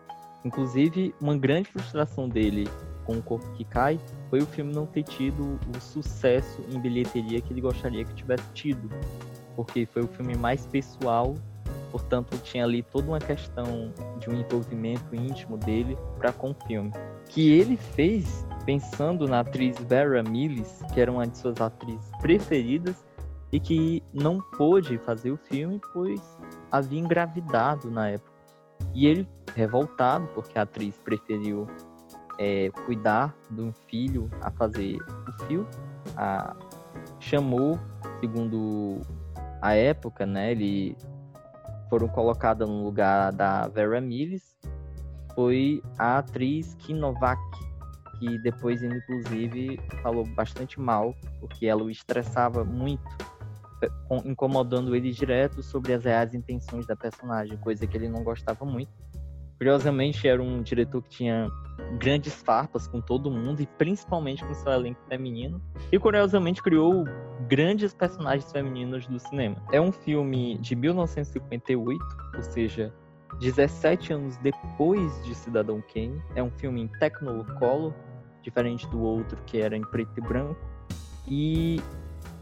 Inclusive, 0.43 1.15
uma 1.21 1.37
grande 1.37 1.69
frustração 1.69 2.27
dele 2.27 2.67
com 3.05 3.13
o 3.13 3.21
corpo 3.21 3.49
que 3.51 3.63
cai 3.63 3.99
foi 4.29 4.39
o 4.39 4.45
filme 4.45 4.73
não 4.73 4.85
ter 4.85 5.03
tido 5.03 5.59
o 5.75 5.79
sucesso 5.79 6.61
em 6.69 6.79
bilheteria 6.79 7.41
que 7.41 7.53
ele 7.53 7.61
gostaria 7.61 8.03
que 8.03 8.13
tivesse 8.13 8.49
tido, 8.53 8.89
porque 9.55 9.85
foi 9.85 10.03
o 10.03 10.07
filme 10.07 10.35
mais 10.35 10.65
pessoal, 10.65 11.35
portanto 11.91 12.37
tinha 12.39 12.63
ali 12.63 12.81
toda 12.81 13.07
uma 13.07 13.19
questão 13.19 13.93
de 14.19 14.29
um 14.29 14.33
envolvimento 14.33 15.15
íntimo 15.15 15.57
dele 15.57 15.97
para 16.17 16.31
com 16.33 16.51
o 16.51 16.55
filme, 16.67 16.91
que 17.29 17.51
ele 17.51 17.77
fez 17.77 18.45
pensando 18.65 19.27
na 19.27 19.41
atriz 19.41 19.77
Vera 19.87 20.23
Mills, 20.23 20.83
que 20.93 21.01
era 21.01 21.11
uma 21.11 21.27
de 21.27 21.37
suas 21.37 21.59
atrizes 21.59 22.09
preferidas 22.21 23.05
e 23.53 23.59
que 23.59 24.03
não 24.11 24.41
pôde 24.57 24.97
fazer 24.97 25.31
o 25.31 25.37
filme 25.37 25.79
pois 25.93 26.19
havia 26.71 26.99
engravidado 26.99 27.91
na 27.91 28.09
época. 28.09 28.33
E 28.95 29.05
ele, 29.05 29.29
revoltado, 29.55 30.27
porque 30.33 30.57
a 30.57 30.63
atriz 30.63 30.97
preferiu 30.97 31.67
é, 32.39 32.71
cuidar 32.85 33.33
de 33.51 33.61
um 33.61 33.71
filho 33.87 34.27
a 34.41 34.49
fazer 34.49 34.97
o 34.97 35.45
fio, 35.45 35.67
a, 36.17 36.55
chamou, 37.19 37.79
segundo 38.19 39.01
a 39.61 39.75
época, 39.75 40.25
né, 40.25 40.51
ele 40.51 40.97
foram 41.89 42.07
colocadas 42.07 42.67
no 42.67 42.83
lugar 42.83 43.31
da 43.31 43.67
Vera 43.67 44.01
Mills, 44.01 44.57
foi 45.35 45.81
a 45.99 46.17
atriz 46.17 46.73
Kinovak, 46.79 47.39
que 48.17 48.37
depois, 48.39 48.81
inclusive, 48.81 49.79
falou 50.01 50.25
bastante 50.25 50.79
mal, 50.79 51.15
porque 51.39 51.67
ela 51.67 51.83
o 51.83 51.89
estressava 51.89 52.63
muito, 52.63 53.03
incomodando 54.25 54.95
ele 54.95 55.11
direto 55.11 55.61
sobre 55.61 55.93
as 55.93 56.03
reais 56.03 56.33
intenções 56.33 56.85
da 56.85 56.95
personagem, 56.95 57.57
coisa 57.57 57.85
que 57.85 57.97
ele 57.97 58.09
não 58.09 58.23
gostava 58.23 58.65
muito. 58.65 58.91
Curiosamente, 59.57 60.27
era 60.27 60.41
um 60.41 60.61
diretor 60.61 61.01
que 61.03 61.09
tinha 61.09 61.49
grandes 61.97 62.33
farpas 62.33 62.87
com 62.87 62.99
todo 62.99 63.31
mundo 63.31 63.61
e 63.61 63.65
principalmente 63.65 64.43
com 64.43 64.53
seu 64.53 64.71
elenco 64.71 64.99
feminino. 65.07 65.61
E 65.91 65.97
curiosamente 65.97 66.61
criou 66.61 67.05
grandes 67.47 67.93
personagens 67.93 68.51
femininos 68.51 69.07
do 69.07 69.19
cinema. 69.19 69.55
É 69.71 69.79
um 69.79 69.91
filme 69.91 70.57
de 70.57 70.75
1958, 70.75 72.01
ou 72.35 72.43
seja, 72.43 72.93
17 73.39 74.13
anos 74.13 74.37
depois 74.37 75.23
de 75.23 75.33
Cidadão 75.33 75.81
Kane. 75.93 76.21
É 76.35 76.43
um 76.43 76.51
filme 76.51 76.81
em 76.81 76.87
Technicolor, 76.87 77.93
diferente 78.41 78.87
do 78.89 79.01
outro 79.01 79.41
que 79.45 79.59
era 79.59 79.75
em 79.75 79.81
preto 79.81 80.11
e 80.17 80.21
branco. 80.21 80.59
E 81.27 81.81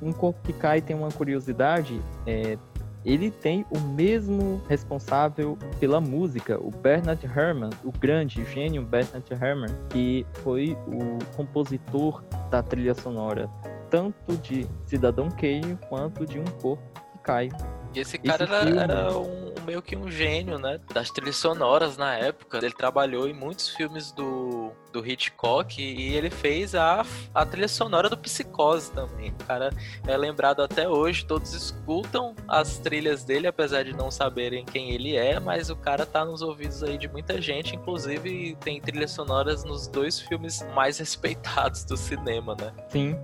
Um 0.01 0.11
Corpo 0.11 0.39
que 0.43 0.53
Cai 0.53 0.81
tem 0.81 0.95
uma 0.95 1.09
curiosidade, 1.09 2.01
é, 2.25 2.57
ele 3.05 3.31
tem 3.31 3.65
o 3.71 3.79
mesmo 3.79 4.61
responsável 4.67 5.57
pela 5.79 5.99
música, 5.99 6.59
o 6.59 6.69
Bernard 6.69 7.25
Herrmann, 7.25 7.71
o 7.83 7.91
grande 7.91 8.43
gênio 8.45 8.83
Bernard 8.83 9.25
Herrmann, 9.31 9.75
que 9.89 10.25
foi 10.43 10.77
o 10.87 11.17
compositor 11.35 12.23
da 12.49 12.61
trilha 12.61 12.93
sonora 12.93 13.49
tanto 13.91 14.37
de 14.37 14.65
Cidadão 14.85 15.29
Kane 15.29 15.77
quanto 15.89 16.25
de 16.25 16.39
Um 16.39 16.45
Corpo 16.45 16.81
que 17.11 17.19
Cai. 17.21 17.49
E 17.93 17.99
esse 17.99 18.17
cara 18.17 18.43
esse 18.43 18.53
era, 18.53 18.65
filme... 18.65 18.81
era 18.81 19.17
um, 19.17 19.53
meio 19.65 19.81
que 19.81 19.95
um 19.95 20.09
gênio, 20.09 20.57
né? 20.57 20.79
Das 20.93 21.09
trilhas 21.09 21.35
sonoras 21.35 21.97
na 21.97 22.15
época. 22.15 22.57
Ele 22.57 22.73
trabalhou 22.73 23.27
em 23.27 23.33
muitos 23.33 23.69
filmes 23.69 24.11
do, 24.11 24.71
do 24.91 25.05
Hitchcock 25.05 25.81
e 25.81 26.15
ele 26.15 26.29
fez 26.29 26.75
a, 26.75 27.05
a 27.33 27.45
trilha 27.45 27.67
sonora 27.67 28.09
do 28.09 28.17
Psicose 28.17 28.91
também. 28.91 29.31
O 29.31 29.45
cara 29.45 29.69
é 30.07 30.17
lembrado 30.17 30.61
até 30.61 30.87
hoje, 30.87 31.25
todos 31.25 31.53
escutam 31.53 32.35
as 32.47 32.77
trilhas 32.77 33.23
dele, 33.23 33.47
apesar 33.47 33.83
de 33.83 33.93
não 33.93 34.11
saberem 34.11 34.65
quem 34.65 34.91
ele 34.91 35.15
é, 35.15 35.39
mas 35.39 35.69
o 35.69 35.75
cara 35.75 36.05
tá 36.05 36.23
nos 36.25 36.41
ouvidos 36.41 36.83
aí 36.83 36.97
de 36.97 37.07
muita 37.07 37.41
gente, 37.41 37.75
inclusive 37.75 38.55
tem 38.61 38.79
trilhas 38.79 39.11
sonoras 39.11 39.63
nos 39.63 39.87
dois 39.87 40.19
filmes 40.19 40.65
mais 40.75 40.97
respeitados 40.97 41.83
do 41.83 41.97
cinema, 41.97 42.55
né? 42.59 42.73
Sim. 42.89 43.17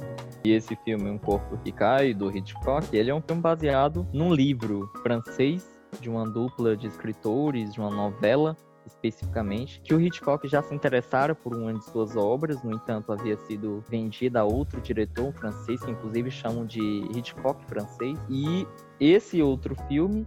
E 0.44 0.52
esse 0.52 0.76
filme, 0.78 1.10
Um 1.10 1.18
Corpo 1.18 1.58
que 1.58 1.72
Cai, 1.72 2.14
do 2.14 2.36
Hitchcock, 2.36 2.96
ele 2.96 3.10
é 3.10 3.16
um 3.16 3.22
filme 3.22 3.42
baseado 3.42 4.08
num 4.14 4.34
livro 4.34 4.57
francês 5.02 5.70
de 6.00 6.10
uma 6.10 6.30
dupla 6.30 6.76
de 6.76 6.88
escritores, 6.88 7.74
de 7.74 7.80
uma 7.80 7.90
novela 7.90 8.56
especificamente, 8.86 9.82
que 9.82 9.94
o 9.94 10.00
Hitchcock 10.00 10.48
já 10.48 10.62
se 10.62 10.74
interessara 10.74 11.36
por 11.36 11.54
uma 11.54 11.74
de 11.74 11.84
suas 11.86 12.16
obras, 12.16 12.64
no 12.64 12.72
entanto 12.72 13.12
havia 13.12 13.36
sido 13.38 13.84
vendida 13.90 14.40
a 14.40 14.44
outro 14.46 14.80
diretor 14.80 15.34
francês, 15.34 15.84
que 15.84 15.92
inclusive 15.92 16.32
chamam 16.32 16.66
de 16.66 16.82
Hitchcock 17.14 17.64
francês, 17.66 18.18
e 18.30 18.66
esse 19.00 19.42
outro 19.42 19.76
filme 19.88 20.26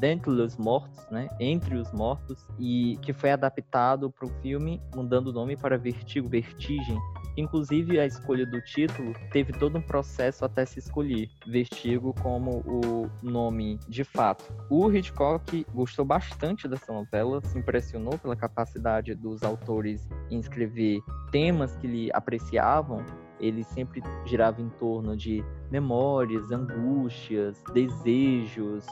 Dentre 0.00 0.30
os 0.30 0.56
Mortos, 0.56 1.06
né? 1.08 1.28
Entre 1.38 1.76
os 1.76 1.92
Mortos, 1.92 2.44
e 2.58 2.98
que 3.00 3.12
foi 3.12 3.30
adaptado 3.30 4.10
para 4.10 4.26
o 4.26 4.30
filme, 4.42 4.82
mudando 4.92 5.28
o 5.28 5.32
nome 5.32 5.56
para 5.56 5.78
Vertigo, 5.78 6.28
Vertigem, 6.28 6.98
Inclusive, 7.38 8.00
a 8.00 8.04
escolha 8.04 8.44
do 8.44 8.60
título 8.60 9.12
teve 9.30 9.52
todo 9.52 9.78
um 9.78 9.80
processo 9.80 10.44
até 10.44 10.66
se 10.66 10.80
escolher 10.80 11.30
Vertigo 11.46 12.12
como 12.20 12.64
o 12.66 13.08
nome 13.22 13.78
de 13.88 14.02
fato. 14.02 14.52
O 14.68 14.90
Hitchcock 14.90 15.64
gostou 15.72 16.04
bastante 16.04 16.66
dessa 16.66 16.92
novela, 16.92 17.40
se 17.44 17.56
impressionou 17.56 18.18
pela 18.18 18.34
capacidade 18.34 19.14
dos 19.14 19.44
autores 19.44 20.08
em 20.28 20.40
escrever 20.40 20.98
temas 21.30 21.76
que 21.76 21.86
lhe 21.86 22.10
apreciavam. 22.12 23.04
Ele 23.40 23.62
sempre 23.62 24.02
girava 24.24 24.60
em 24.60 24.68
torno 24.70 25.16
de 25.16 25.44
memórias, 25.70 26.50
angústias, 26.50 27.62
desejos, 27.72 28.86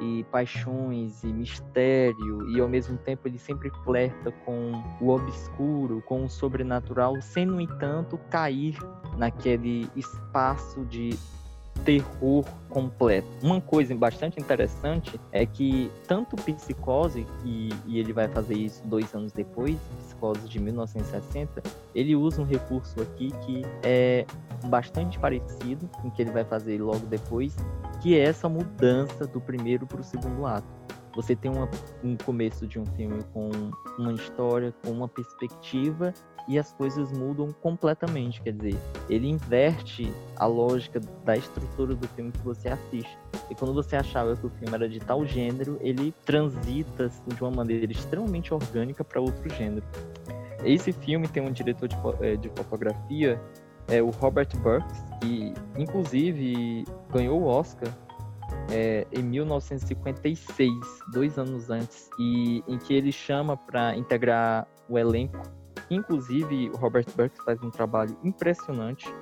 e 0.00 0.24
paixões 0.24 1.22
e 1.24 1.28
mistério. 1.28 2.48
E 2.50 2.60
ao 2.60 2.68
mesmo 2.68 2.96
tempo 2.98 3.26
ele 3.26 3.38
sempre 3.38 3.70
flerta 3.84 4.30
com 4.44 4.72
o 5.00 5.08
obscuro, 5.08 6.02
com 6.02 6.24
o 6.24 6.28
sobrenatural, 6.28 7.20
sem 7.20 7.46
no 7.46 7.60
entanto 7.60 8.18
cair 8.30 8.76
naquele 9.16 9.88
espaço 9.96 10.84
de 10.86 11.10
terror 11.84 12.44
completo. 12.68 13.26
Uma 13.42 13.60
coisa 13.60 13.94
bastante 13.94 14.40
interessante 14.40 15.18
é 15.32 15.46
que 15.46 15.90
tanto 16.06 16.36
Psicose, 16.36 17.26
e, 17.44 17.70
e, 17.86 17.98
ele 17.98 18.12
vai 18.12 18.28
fazer 18.28 18.54
isso 18.54 18.82
dois 18.84 19.14
anos 19.14 19.32
depois, 19.32 19.76
Psicose 20.04 20.48
de 20.48 20.58
1960, 20.58 21.62
ele 21.94 22.14
usa 22.14 22.42
um 22.42 22.44
recurso 22.44 23.00
aqui 23.00 23.32
que 23.44 23.62
é 23.82 24.26
bastante 24.64 25.18
parecido 25.18 25.88
com 25.88 26.08
o 26.08 26.10
que 26.10 26.22
ele 26.22 26.30
vai 26.30 26.44
fazer 26.44 26.80
logo 26.80 27.06
depois, 27.06 27.54
que 28.02 28.16
é 28.16 28.24
essa 28.24 28.48
mudança 28.48 29.26
do 29.26 29.40
primeiro 29.40 29.86
para 29.86 30.00
o 30.00 30.04
segundo 30.04 30.46
ato. 30.46 30.75
Você 31.16 31.34
tem 31.34 31.50
uma, 31.50 31.68
um 32.04 32.14
começo 32.14 32.66
de 32.66 32.78
um 32.78 32.84
filme 32.84 33.22
com 33.32 33.50
uma 33.98 34.12
história, 34.12 34.72
com 34.84 34.90
uma 34.90 35.08
perspectiva, 35.08 36.12
e 36.46 36.58
as 36.58 36.72
coisas 36.74 37.10
mudam 37.10 37.50
completamente. 37.62 38.40
Quer 38.42 38.52
dizer, 38.52 38.78
ele 39.08 39.26
inverte 39.26 40.12
a 40.36 40.44
lógica 40.44 41.00
da 41.24 41.34
estrutura 41.34 41.94
do 41.94 42.06
filme 42.08 42.30
que 42.30 42.40
você 42.40 42.68
assiste. 42.68 43.18
E 43.50 43.54
quando 43.54 43.72
você 43.72 43.96
achava 43.96 44.36
que 44.36 44.46
o 44.46 44.50
filme 44.50 44.74
era 44.74 44.88
de 44.88 45.00
tal 45.00 45.24
gênero, 45.24 45.78
ele 45.80 46.12
transita 46.26 47.06
assim, 47.06 47.34
de 47.34 47.42
uma 47.42 47.50
maneira 47.50 47.90
extremamente 47.90 48.52
orgânica 48.52 49.02
para 49.02 49.18
outro 49.18 49.48
gênero. 49.54 49.86
Esse 50.62 50.92
filme 50.92 51.26
tem 51.28 51.42
um 51.42 51.50
diretor 51.50 51.88
de, 51.88 51.96
eh, 52.20 52.36
de 52.36 52.50
fotografia, 52.50 53.40
é 53.88 54.02
o 54.02 54.10
Robert 54.10 54.48
Burks, 54.58 55.02
que 55.20 55.54
inclusive 55.78 56.84
ganhou 57.10 57.40
o 57.40 57.46
Oscar 57.46 57.88
é, 58.70 59.06
em 59.12 59.22
1956, 59.22 60.70
dois 61.12 61.38
anos 61.38 61.70
antes, 61.70 62.08
e 62.18 62.62
em 62.66 62.78
que 62.78 62.94
ele 62.94 63.12
chama 63.12 63.56
para 63.56 63.96
integrar 63.96 64.66
o 64.88 64.98
elenco. 64.98 65.40
Inclusive, 65.90 66.70
o 66.70 66.76
Robert 66.76 67.06
Burks 67.16 67.44
faz 67.44 67.62
um 67.62 67.70
trabalho 67.70 68.16
impressionante. 68.24 69.12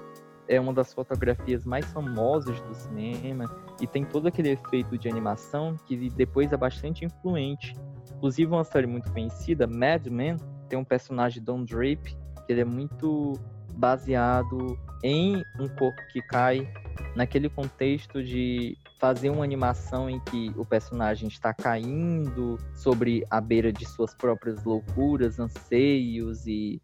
É 0.48 0.60
uma 0.60 0.72
das 0.72 0.92
fotografias 0.92 1.64
mais 1.64 1.86
famosas 1.86 2.60
do 2.62 2.74
cinema 2.74 3.44
e 3.80 3.86
tem 3.86 4.04
todo 4.04 4.28
aquele 4.28 4.50
efeito 4.50 4.98
de 4.98 5.08
animação 5.08 5.76
que 5.86 6.10
depois 6.10 6.52
é 6.52 6.56
bastante 6.56 7.04
influente. 7.04 7.74
Inclusive, 8.16 8.50
uma 8.50 8.64
série 8.64 8.86
muito 8.86 9.10
conhecida, 9.10 9.66
Mad 9.66 10.06
Men, 10.06 10.36
tem 10.68 10.78
um 10.78 10.84
personagem 10.84 11.42
Don 11.42 11.64
Drape 11.64 12.16
que 12.46 12.52
ele 12.52 12.60
é 12.60 12.64
muito 12.64 13.32
baseado 13.74 14.78
em 15.02 15.44
um 15.58 15.68
corpo 15.68 16.00
que 16.12 16.20
cai, 16.22 16.68
naquele 17.14 17.48
contexto 17.48 18.22
de 18.22 18.76
fazer 18.98 19.30
uma 19.30 19.44
animação 19.44 20.08
em 20.08 20.18
que 20.20 20.52
o 20.56 20.64
personagem 20.64 21.28
está 21.28 21.52
caindo 21.52 22.58
sobre 22.74 23.24
a 23.30 23.40
beira 23.40 23.72
de 23.72 23.84
suas 23.86 24.14
próprias 24.14 24.64
loucuras, 24.64 25.38
anseios 25.38 26.46
e, 26.46 26.80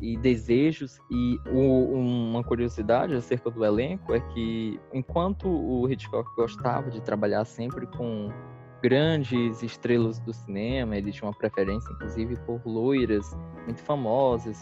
e 0.00 0.16
desejos. 0.18 0.98
E 1.10 1.38
o, 1.50 2.28
uma 2.30 2.44
curiosidade 2.44 3.14
acerca 3.14 3.50
do 3.50 3.64
elenco 3.64 4.14
é 4.14 4.20
que, 4.20 4.78
enquanto 4.92 5.48
o 5.48 5.90
Hitchcock 5.90 6.28
gostava 6.36 6.90
de 6.90 7.00
trabalhar 7.00 7.44
sempre 7.44 7.86
com 7.86 8.30
grandes 8.84 9.62
estrelas 9.62 10.20
do 10.20 10.34
cinema. 10.34 10.94
Ele 10.94 11.10
tinha 11.10 11.26
uma 11.26 11.34
preferência, 11.34 11.90
inclusive, 11.90 12.36
por 12.44 12.60
loiras 12.66 13.34
muito 13.64 13.80
famosas, 13.80 14.60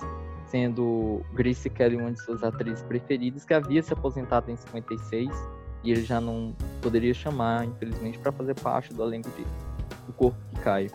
sendo 0.53 1.23
Grace 1.33 1.69
Kelly 1.71 1.97
uma 1.97 2.13
de 2.13 2.21
suas 2.21 2.45
atrizes 2.45 2.83
preferidas, 2.83 3.43
que 3.43 3.55
havia 3.55 3.83
se 3.83 3.95
aposentado 3.95 4.51
em 4.51 4.57
56 4.57 5.31
e 5.83 5.91
ele 5.91 6.05
já 6.05 6.21
não 6.21 6.55
poderia 6.83 7.15
chamar, 7.15 7.65
infelizmente, 7.65 8.19
para 8.19 8.31
fazer 8.31 8.55
parte 8.61 8.93
do 8.93 9.03
elenco 9.03 9.31
de 9.31 9.45
O 10.09 10.13
Corpo 10.13 10.39
que 10.51 10.61
Cai. 10.61 10.89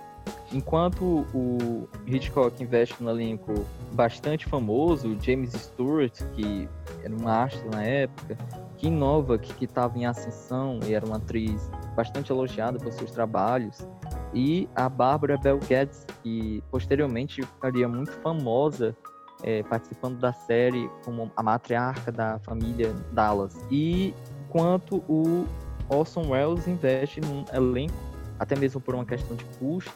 Enquanto 0.54 1.26
o 1.34 1.90
Hitchcock 2.06 2.62
investe 2.62 3.04
no 3.04 3.10
elenco 3.10 3.66
bastante 3.94 4.46
famoso, 4.46 5.18
James 5.22 5.52
Stewart, 5.52 6.14
que 6.36 6.70
era 7.04 7.14
um 7.14 7.28
astro 7.28 7.70
na 7.72 7.84
época, 7.84 8.38
Kim 8.78 8.92
Novak, 8.92 9.54
que 9.56 9.66
estava 9.66 9.98
em 9.98 10.06
ascensão 10.06 10.80
e 10.86 10.94
era 10.94 11.06
uma 11.06 11.18
atriz 11.18 11.70
bastante 11.96 12.32
elogiada 12.32 12.78
por 12.78 12.94
seus 12.94 13.10
trabalhos, 13.10 13.86
e 14.34 14.70
a 14.76 14.88
Barbara 14.88 15.38
Bel 15.38 15.60
Geddes, 15.62 16.06
que 16.22 16.64
posteriormente 16.70 17.42
ficaria 17.42 17.88
muito 17.88 18.12
famosa 18.22 18.96
é, 19.44 19.64
participando 19.64 20.20
da 20.20 20.34
série 20.34 20.90
como 21.04 21.32
a 21.36 21.44
matriarca 21.44 22.12
da 22.12 22.40
família 22.40 22.94
Dallas. 23.12 23.56
E 23.72 24.14
quanto 24.50 24.98
o 25.08 25.46
Orson 25.90 26.30
Welles 26.30 26.68
investe 26.68 27.22
num 27.22 27.46
elenco, 27.54 27.94
até 28.40 28.56
mesmo 28.56 28.82
por 28.82 28.96
uma 28.96 29.06
questão 29.06 29.36
de 29.36 29.46
custo, 29.60 29.94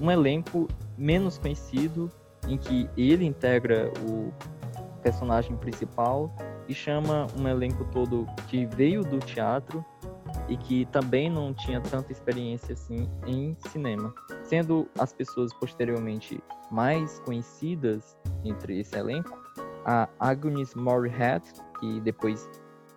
um 0.00 0.10
elenco 0.10 0.68
menos 0.96 1.38
conhecido, 1.38 2.10
em 2.48 2.58
que 2.58 2.88
ele 2.96 3.24
integra 3.24 3.90
o 4.06 4.32
personagem 5.02 5.56
principal 5.56 6.34
e 6.68 6.74
chama 6.74 7.26
um 7.38 7.46
elenco 7.46 7.84
todo 7.92 8.26
que 8.48 8.66
veio 8.66 9.02
do 9.02 9.18
teatro 9.18 9.84
e 10.48 10.56
que 10.56 10.84
também 10.86 11.30
não 11.30 11.54
tinha 11.54 11.80
tanta 11.80 12.12
experiência 12.12 12.74
assim 12.74 13.08
em 13.26 13.56
cinema. 13.68 14.14
Sendo 14.42 14.88
as 14.98 15.12
pessoas 15.12 15.52
posteriormente 15.54 16.42
mais 16.70 17.18
conhecidas 17.20 18.16
entre 18.44 18.80
esse 18.80 18.96
elenco, 18.96 19.38
a 19.84 20.08
Agnes 20.18 20.74
Moorehead, 20.74 21.44
que 21.78 22.00
depois 22.00 22.48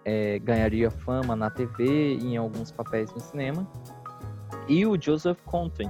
é, 0.06 0.40
ganharia 0.40 0.90
fama 0.90 1.36
na 1.36 1.50
TV 1.50 2.16
e 2.16 2.34
em 2.34 2.38
alguns 2.38 2.72
papéis 2.72 3.14
no 3.14 3.20
cinema, 3.20 3.68
e 4.68 4.86
o 4.86 5.00
Joseph 5.00 5.40
Conten, 5.46 5.90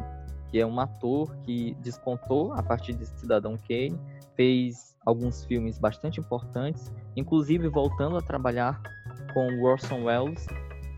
que 0.50 0.60
é 0.60 0.66
um 0.66 0.80
ator 0.80 1.36
que 1.38 1.76
despontou 1.82 2.54
a 2.54 2.64
partir 2.64 2.94
de 2.94 3.06
Cidadão 3.06 3.58
Kane, 3.58 4.00
fez 4.36 4.96
alguns 5.06 5.44
filmes 5.46 5.80
bastante 5.80 6.20
importantes, 6.20 6.92
inclusive 7.16 7.68
voltando 7.70 8.18
a 8.18 8.22
trabalhar 8.22 8.82
com 9.34 9.62
Orson 9.64 10.04
Welles 10.04 10.46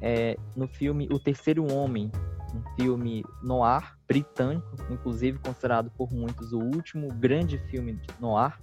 é, 0.02 0.38
no 0.56 0.68
filme 0.68 1.08
O 1.12 1.20
Terceiro 1.20 1.72
Homem, 1.72 2.12
um 2.54 2.62
filme 2.76 3.24
noir 3.44 3.96
britânico, 4.08 4.68
inclusive 4.90 5.38
considerado 5.40 5.92
por 5.92 6.12
muitos 6.12 6.52
o 6.52 6.60
último 6.60 7.08
grande 7.14 7.58
filme 7.70 8.00
noir, 8.20 8.60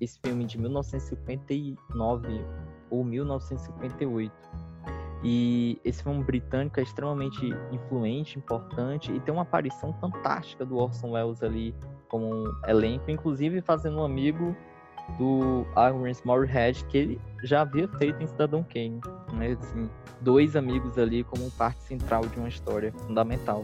esse 0.00 0.18
filme 0.20 0.44
de 0.44 0.58
1959 0.58 2.44
ou 2.90 3.04
1958. 3.04 4.32
E 5.26 5.80
esse 5.82 6.02
filme 6.02 6.22
britânico 6.22 6.78
é 6.78 6.82
extremamente 6.82 7.48
influente, 7.72 8.38
importante 8.38 9.10
e 9.10 9.18
tem 9.20 9.32
uma 9.32 9.42
aparição 9.42 9.94
fantástica 9.94 10.66
do 10.66 10.76
Orson 10.76 11.12
Welles 11.12 11.42
ali 11.42 11.74
como 12.08 12.26
um 12.26 12.52
elenco, 12.66 13.10
inclusive 13.10 13.62
fazendo 13.62 14.00
um 14.00 14.04
amigo 14.04 14.54
do 15.18 15.66
Agnes 15.76 16.22
Moorehead 16.24 16.84
que 16.86 16.98
ele 16.98 17.20
já 17.42 17.62
havia 17.62 17.88
feito 17.88 18.22
em 18.22 18.26
Cidadão 18.26 18.64
Kane, 18.64 19.00
né? 19.32 19.56
Assim, 19.60 19.88
dois 20.20 20.56
amigos 20.56 20.98
ali 20.98 21.22
como 21.24 21.50
parte 21.52 21.82
central 21.82 22.22
de 22.26 22.38
uma 22.38 22.48
história 22.48 22.92
fundamental. 22.92 23.62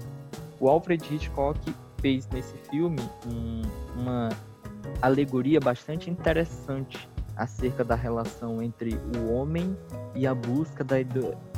O 0.59 0.69
Alfred 0.69 1.03
Hitchcock 1.15 1.59
fez 2.01 2.29
nesse 2.29 2.57
filme 2.71 3.01
um, 3.27 3.63
uma 4.01 4.29
alegoria 5.03 5.61
bastante 5.61 6.11
interessante 6.11 7.09
acerca 7.37 7.83
da 7.83 7.95
relação 7.95 8.63
entre 8.63 9.01
o 9.17 9.33
homem 9.33 9.77
e 10.15 10.27
a 10.27 10.35
busca 10.35 10.85
da 10.85 10.97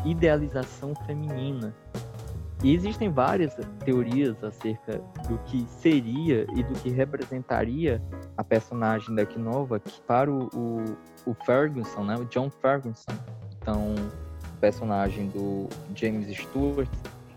idealização 0.05 0.95
feminina. 1.07 1.75
E 2.63 2.75
existem 2.75 3.11
várias 3.11 3.55
teorias 3.85 4.43
acerca 4.43 4.99
do 5.29 5.37
que 5.47 5.67
seria 5.69 6.47
e 6.55 6.63
do 6.63 6.75
que 6.75 6.91
representaria 6.91 8.01
a 8.37 8.45
personagem 8.45 9.15
da 9.15 9.27
Novak 9.37 10.01
para 10.07 10.31
o, 10.31 10.49
o, 10.55 10.85
o 11.27 11.35
Ferguson, 11.45 12.05
né? 12.05 12.15
o 12.17 12.25
John 12.27 12.49
Ferguson. 12.51 13.13
Então, 13.61 13.95
personagem 14.61 15.27
do 15.29 15.69
James 15.95 16.29
Stewart. 16.37 16.89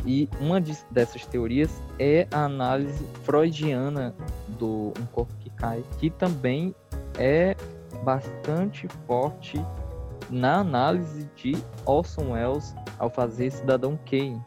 E 0.05 0.29
uma 0.39 0.61
de, 0.61 0.77
dessas 0.91 1.25
teorias 1.25 1.81
é 1.97 2.27
a 2.31 2.45
análise 2.45 3.03
freudiana 3.23 4.13
do 4.59 4.93
Um 4.99 5.05
Corpo 5.11 5.33
que 5.39 5.49
Cai, 5.49 5.83
que 5.97 6.11
também 6.11 6.75
é 7.17 7.55
bastante 8.03 8.87
forte 9.07 9.59
na 10.29 10.59
análise 10.59 11.27
de 11.35 11.57
Orson 11.85 12.33
Welles 12.33 12.75
ao 12.99 13.09
fazer 13.09 13.51
Cidadão 13.51 13.97
Kane. 14.05 14.39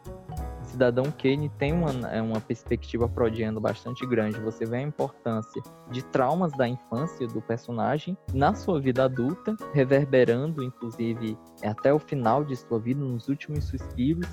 Cidadão 0.79 1.11
Kane 1.11 1.49
tem 1.59 1.73
uma, 1.73 1.91
é 2.09 2.21
uma 2.21 2.39
perspectiva 2.39 3.05
freudiana 3.09 3.59
bastante 3.59 4.07
grande. 4.07 4.39
Você 4.39 4.65
vê 4.65 4.77
a 4.77 4.81
importância 4.81 5.61
de 5.91 6.01
traumas 6.05 6.53
da 6.53 6.69
infância 6.69 7.27
do 7.27 7.41
personagem 7.41 8.17
na 8.33 8.53
sua 8.53 8.79
vida 8.79 9.03
adulta, 9.03 9.57
reverberando, 9.73 10.63
inclusive, 10.63 11.37
até 11.61 11.93
o 11.93 11.99
final 11.99 12.45
de 12.45 12.55
sua 12.55 12.79
vida, 12.79 13.01
nos 13.01 13.27
últimos 13.27 13.65
suspiros. 13.65 14.25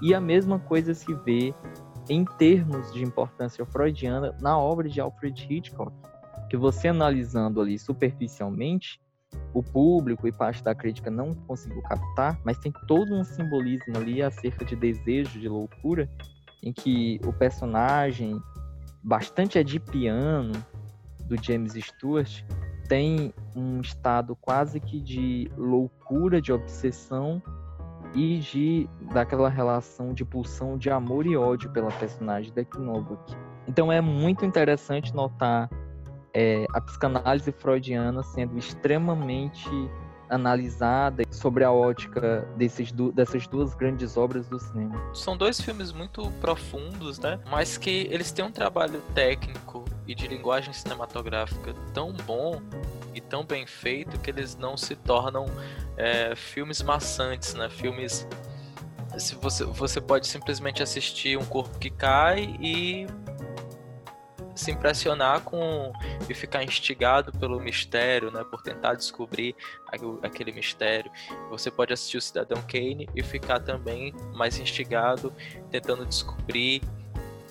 E 0.00 0.14
a 0.14 0.20
mesma 0.22 0.58
coisa 0.58 0.94
se 0.94 1.12
vê 1.16 1.54
em 2.08 2.24
termos 2.24 2.90
de 2.94 3.04
importância 3.04 3.66
freudiana 3.66 4.34
na 4.40 4.58
obra 4.58 4.88
de 4.88 5.02
Alfred 5.02 5.46
Hitchcock, 5.50 5.92
que 6.48 6.56
você 6.56 6.88
analisando 6.88 7.60
ali 7.60 7.78
superficialmente, 7.78 8.98
o 9.52 9.62
público 9.62 10.26
e 10.28 10.32
parte 10.32 10.62
da 10.62 10.74
crítica 10.74 11.10
não 11.10 11.34
conseguiu 11.34 11.82
captar, 11.82 12.38
mas 12.44 12.58
tem 12.58 12.72
todo 12.86 13.14
um 13.14 13.24
simbolismo 13.24 13.96
ali 13.96 14.22
acerca 14.22 14.64
de 14.64 14.76
desejo, 14.76 15.40
de 15.40 15.48
loucura, 15.48 16.08
em 16.62 16.72
que 16.72 17.20
o 17.24 17.32
personagem 17.32 18.40
bastante 19.02 19.58
adipiano 19.58 20.52
do 21.24 21.42
James 21.42 21.72
Stewart 21.72 22.44
tem 22.88 23.32
um 23.54 23.80
estado 23.80 24.36
quase 24.36 24.80
que 24.80 25.00
de 25.00 25.50
loucura, 25.56 26.40
de 26.40 26.52
obsessão 26.52 27.42
e 28.14 28.38
de 28.38 28.88
daquela 29.12 29.48
relação 29.48 30.12
de 30.12 30.24
pulsão 30.24 30.76
de 30.76 30.90
amor 30.90 31.26
e 31.26 31.36
ódio 31.36 31.70
pela 31.70 31.90
personagem 31.92 32.52
da 32.52 32.64
Knobloch. 32.64 33.36
Então 33.68 33.92
é 33.92 34.00
muito 34.00 34.44
interessante 34.44 35.14
notar 35.14 35.70
é, 36.34 36.66
a 36.72 36.80
psicanálise 36.80 37.52
freudiana 37.52 38.22
sendo 38.22 38.58
extremamente 38.58 39.68
analisada 40.28 41.24
sobre 41.30 41.64
a 41.64 41.72
ótica 41.72 42.46
desses 42.56 42.92
du 42.92 43.10
dessas 43.10 43.48
duas 43.48 43.74
grandes 43.74 44.16
obras 44.16 44.46
do 44.46 44.58
cinema. 44.60 44.94
São 45.12 45.36
dois 45.36 45.60
filmes 45.60 45.92
muito 45.92 46.30
profundos, 46.40 47.18
né? 47.18 47.40
Mas 47.50 47.76
que 47.76 48.08
eles 48.10 48.30
têm 48.30 48.44
um 48.44 48.52
trabalho 48.52 49.02
técnico 49.12 49.84
e 50.06 50.14
de 50.14 50.28
linguagem 50.28 50.72
cinematográfica 50.72 51.74
tão 51.92 52.12
bom 52.12 52.62
e 53.12 53.20
tão 53.20 53.44
bem 53.44 53.66
feito 53.66 54.18
que 54.20 54.30
eles 54.30 54.56
não 54.56 54.76
se 54.76 54.94
tornam 54.94 55.46
é, 55.96 56.34
filmes 56.36 56.80
maçantes, 56.80 57.54
né? 57.54 57.68
Filmes 57.68 58.26
se 59.18 59.34
você, 59.34 59.64
você 59.64 60.00
pode 60.00 60.28
simplesmente 60.28 60.82
assistir 60.82 61.36
um 61.36 61.44
corpo 61.44 61.76
que 61.78 61.90
cai 61.90 62.56
e 62.60 63.06
se 64.54 64.70
impressionar 64.70 65.42
com 65.42 65.92
e 66.28 66.34
ficar 66.34 66.62
instigado 66.62 67.32
pelo 67.32 67.60
mistério, 67.60 68.30
né, 68.30 68.44
por 68.44 68.62
tentar 68.62 68.94
descobrir 68.94 69.54
aquele 70.22 70.52
mistério. 70.52 71.10
Você 71.48 71.70
pode 71.70 71.92
assistir 71.92 72.18
o 72.18 72.20
Cidadão 72.20 72.62
Kane 72.62 73.08
e 73.14 73.22
ficar 73.22 73.60
também 73.60 74.14
mais 74.34 74.58
instigado 74.58 75.32
tentando 75.70 76.04
descobrir 76.04 76.82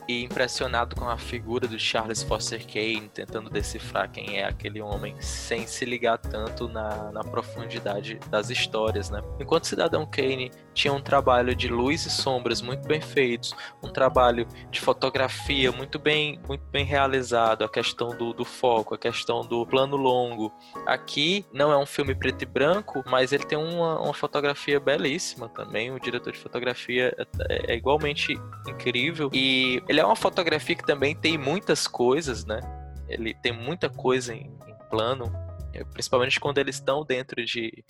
e 0.09 0.23
impressionado 0.23 0.95
com 0.95 1.07
a 1.07 1.19
figura 1.19 1.67
do 1.67 1.77
Charles 1.77 2.23
Foster 2.23 2.65
Kane, 2.65 3.07
tentando 3.13 3.47
decifrar 3.47 4.09
quem 4.09 4.39
é 4.39 4.45
aquele 4.45 4.81
homem, 4.81 5.15
sem 5.21 5.67
se 5.67 5.85
ligar 5.85 6.17
tanto 6.17 6.67
na, 6.67 7.11
na 7.11 7.23
profundidade 7.23 8.19
das 8.27 8.49
histórias, 8.49 9.11
né? 9.11 9.21
Enquanto 9.39 9.67
Cidadão 9.67 10.07
Kane 10.07 10.49
tinha 10.79 10.93
um 10.93 11.01
trabalho 11.01 11.53
de 11.53 11.67
luz 11.67 12.05
e 12.05 12.09
sombras 12.09 12.61
muito 12.61 12.87
bem 12.87 13.01
feitos, 13.01 13.53
um 13.83 13.89
trabalho 13.89 14.47
de 14.71 14.79
fotografia 14.79 15.73
muito 15.73 15.99
bem, 15.99 16.39
muito 16.47 16.63
bem 16.71 16.85
realizado, 16.85 17.65
a 17.65 17.69
questão 17.69 18.15
do, 18.15 18.31
do 18.31 18.45
foco, 18.45 18.95
a 18.95 18.97
questão 18.97 19.41
do 19.41 19.65
plano 19.65 19.97
longo. 19.97 20.53
Aqui 20.85 21.45
não 21.51 21.69
é 21.69 21.77
um 21.77 21.85
filme 21.85 22.15
preto 22.15 22.43
e 22.43 22.45
branco, 22.45 23.03
mas 23.05 23.33
ele 23.33 23.43
tem 23.43 23.57
uma, 23.57 23.99
uma 23.99 24.13
fotografia 24.13 24.79
belíssima 24.79 25.49
também. 25.49 25.91
O 25.91 25.99
diretor 25.99 26.31
de 26.31 26.39
fotografia 26.39 27.13
é, 27.49 27.73
é 27.73 27.75
igualmente 27.75 28.39
incrível 28.65 29.29
e 29.33 29.83
ele 29.85 29.99
é 29.99 30.05
uma 30.05 30.15
fotografia 30.15 30.77
que 30.77 30.85
também 30.85 31.13
tem 31.13 31.37
muitas 31.37 31.89
coisas, 31.89 32.45
né? 32.45 32.61
Ele 33.09 33.33
tem 33.33 33.51
muita 33.51 33.89
coisa 33.89 34.33
em, 34.33 34.45
em 34.65 34.89
plano, 34.89 35.29
é, 35.73 35.83
principalmente 35.83 36.39
quando 36.39 36.57
eles 36.57 36.75
estão 36.75 37.03
dentro 37.03 37.43
de 37.43 37.83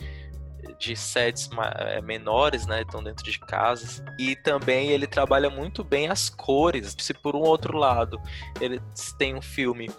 de 0.78 0.96
sets 0.96 1.50
é, 1.76 2.02
menores, 2.02 2.66
né? 2.66 2.82
Estão 2.82 3.04
dentro 3.04 3.24
de 3.24 3.40
casas. 3.40 4.04
E 4.18 4.36
também 4.36 4.90
ele 4.90 5.08
trabalha 5.08 5.50
muito 5.50 5.84
bem 5.84 6.10
as 6.10 6.30
cores. 6.30 6.96
Se 6.98 7.14
por 7.14 7.36
um 7.36 7.42
outro 7.42 7.78
lado 7.78 8.20
ele 8.60 8.82
tem 9.18 9.36
um 9.36 9.42
filme 9.42 9.90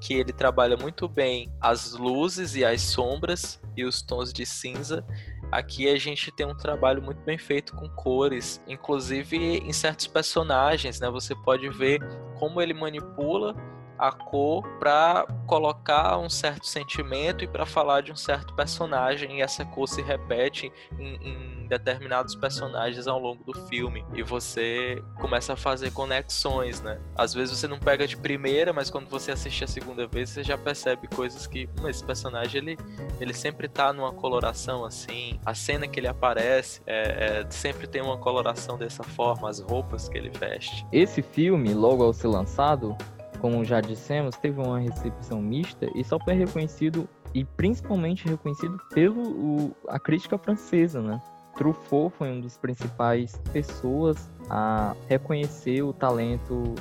que 0.00 0.14
ele 0.14 0.32
trabalha 0.32 0.76
muito 0.76 1.08
bem 1.08 1.52
as 1.60 1.92
luzes 1.92 2.54
e 2.54 2.64
as 2.64 2.80
sombras 2.82 3.60
e 3.76 3.84
os 3.84 4.02
tons 4.02 4.32
de 4.32 4.46
cinza, 4.46 5.04
aqui 5.50 5.88
a 5.88 5.98
gente 5.98 6.30
tem 6.30 6.46
um 6.46 6.56
trabalho 6.56 7.02
muito 7.02 7.20
bem 7.22 7.38
feito 7.38 7.74
com 7.74 7.88
cores, 7.88 8.62
inclusive 8.66 9.36
em 9.36 9.72
certos 9.72 10.06
personagens, 10.06 11.00
né? 11.00 11.10
Você 11.10 11.34
pode 11.34 11.68
ver 11.68 12.00
como 12.38 12.60
ele 12.60 12.74
manipula 12.74 13.54
a 13.98 14.12
cor 14.12 14.62
para 14.78 15.26
colocar 15.46 16.18
um 16.18 16.30
certo 16.30 16.66
sentimento 16.66 17.42
e 17.42 17.48
para 17.48 17.66
falar 17.66 18.02
de 18.02 18.12
um 18.12 18.16
certo 18.16 18.54
personagem 18.54 19.38
e 19.38 19.42
essa 19.42 19.64
cor 19.64 19.88
se 19.88 20.02
repete 20.02 20.70
em, 20.98 21.16
em, 21.16 21.58
determinados 21.68 22.34
personagens 22.34 23.06
ao 23.06 23.18
longo 23.18 23.44
do 23.44 23.52
filme 23.66 24.04
e 24.14 24.22
você 24.22 25.02
começa 25.20 25.52
a 25.52 25.56
fazer 25.56 25.90
conexões, 25.92 26.80
né? 26.80 26.98
Às 27.14 27.34
vezes 27.34 27.58
você 27.58 27.68
não 27.68 27.78
pega 27.78 28.06
de 28.06 28.16
primeira, 28.16 28.72
mas 28.72 28.88
quando 28.88 29.08
você 29.08 29.32
assiste 29.32 29.64
a 29.64 29.66
segunda 29.66 30.06
vez 30.06 30.30
você 30.30 30.42
já 30.42 30.56
percebe 30.56 31.06
coisas 31.08 31.46
que 31.46 31.68
hum, 31.78 31.88
esse 31.88 32.02
personagem 32.04 32.62
ele, 32.62 32.78
ele 33.20 33.34
sempre 33.34 33.68
tá 33.68 33.92
numa 33.92 34.12
coloração 34.12 34.84
assim, 34.84 35.38
a 35.44 35.54
cena 35.54 35.86
que 35.86 36.00
ele 36.00 36.08
aparece 36.08 36.80
é, 36.86 37.42
é, 37.42 37.50
sempre 37.50 37.86
tem 37.86 38.00
uma 38.00 38.16
coloração 38.16 38.78
dessa 38.78 39.02
forma, 39.02 39.48
as 39.48 39.60
roupas 39.60 40.08
que 40.08 40.16
ele 40.16 40.30
veste. 40.30 40.86
Esse 40.92 41.22
filme, 41.22 41.74
logo 41.74 42.02
ao 42.02 42.12
ser 42.12 42.28
lançado, 42.28 42.96
como 43.40 43.64
já 43.64 43.80
dissemos, 43.80 44.36
teve 44.36 44.60
uma 44.60 44.78
recepção 44.78 45.40
mista 45.40 45.86
e 45.94 46.04
só 46.04 46.18
foi 46.18 46.34
reconhecido 46.34 47.08
e 47.34 47.44
principalmente 47.44 48.26
reconhecido 48.26 48.78
pelo 48.92 49.22
o, 49.22 49.76
a 49.88 49.98
crítica 49.98 50.36
francesa, 50.38 51.00
né? 51.00 51.20
Truffaut 51.56 52.14
foi 52.16 52.30
um 52.30 52.40
dos 52.40 52.56
principais 52.56 53.36
pessoas 53.52 54.30
a 54.48 54.94
reconhecer 55.08 55.82
o 55.82 55.92
talento 55.92 56.74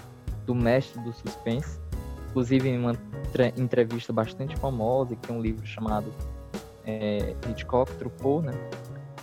do 0.46 0.54
mestre 0.54 1.02
do 1.02 1.12
suspense. 1.14 1.80
Inclusive 2.30 2.70
em 2.70 2.78
uma 2.78 2.96
entrevista 3.58 4.14
bastante 4.14 4.56
famosa, 4.56 5.16
que 5.16 5.28
tem 5.28 5.36
um 5.36 5.42
livro 5.42 5.66
chamado 5.66 6.12
é, 6.86 7.36
Hitchcock 7.50 7.92
Truffaut, 7.96 8.46
né? 8.46 8.54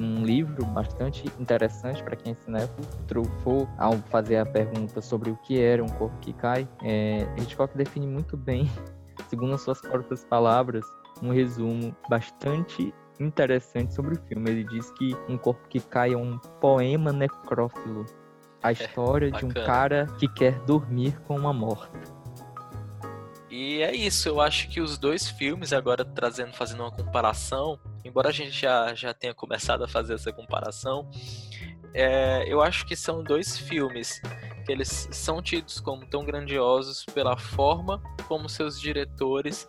Um 0.01 0.25
livro 0.25 0.65
bastante 0.67 1.25
interessante 1.39 2.03
para 2.03 2.17
quem 2.17 2.33
é 2.33 2.35
cinéfilo. 2.37 2.87
Truffaut, 3.07 3.69
ao 3.79 3.93
fazer 4.11 4.37
a 4.37 4.47
pergunta 4.47 5.01
sobre 5.01 5.31
o 5.31 5.37
que 5.37 5.61
era 5.61 5.83
um 5.83 5.89
corpo 5.89 6.17
que 6.21 6.33
cai, 6.33 6.69
é, 6.83 7.27
Hitchcock 7.39 7.77
define 7.77 8.07
muito 8.07 8.37
bem, 8.37 8.71
segundo 9.29 9.55
as 9.55 9.63
suas 9.63 9.81
próprias 9.81 10.25
palavras, 10.25 10.85
um 11.23 11.31
resumo 11.31 11.97
bastante 12.09 12.93
interessante 13.21 13.95
sobre 13.95 14.15
o 14.15 14.23
filme. 14.23 14.51
Ele 14.51 14.65
diz 14.65 14.91
que 14.93 15.17
Um 15.29 15.37
Corpo 15.37 15.69
que 15.69 15.81
Cai 15.81 16.13
é 16.13 16.17
um 16.17 16.39
poema 16.61 17.13
necrófilo. 17.13 18.05
A 18.63 18.71
é, 18.71 18.73
história 18.73 19.29
é, 19.29 19.31
de 19.31 19.45
um 19.45 19.51
cara 19.51 20.07
que 20.19 20.27
quer 20.27 20.59
dormir 20.61 21.21
com 21.23 21.37
uma 21.37 21.53
morta. 21.53 21.99
E 23.51 23.83
é 23.83 23.95
isso, 23.95 24.29
eu 24.29 24.41
acho 24.41 24.69
que 24.69 24.81
os 24.81 24.99
dois 24.99 25.29
filmes, 25.29 25.73
agora 25.73 26.05
trazendo, 26.05 26.53
fazendo 26.55 26.81
uma 26.81 26.91
comparação, 26.91 27.79
embora 28.05 28.29
a 28.29 28.33
gente 28.33 28.53
já, 28.53 28.95
já 28.95 29.15
tenha 29.15 29.35
começado 29.35 29.85
a 29.85 29.89
fazer 29.89 30.15
essa 30.15 30.33
comparação, 30.33 31.11
é, 31.93 32.45
eu 32.47 32.61
acho 32.61 32.85
que 32.87 32.97
são 32.97 33.23
dois 33.23 33.57
filmes 33.57 34.21
que 34.65 34.73
eles 34.73 35.09
são 35.13 35.43
tidos 35.43 35.79
como 35.79 36.07
tão 36.07 36.25
grandiosos 36.25 37.05
pela 37.05 37.37
forma 37.37 38.03
como 38.27 38.49
seus 38.49 38.81
diretores 38.81 39.69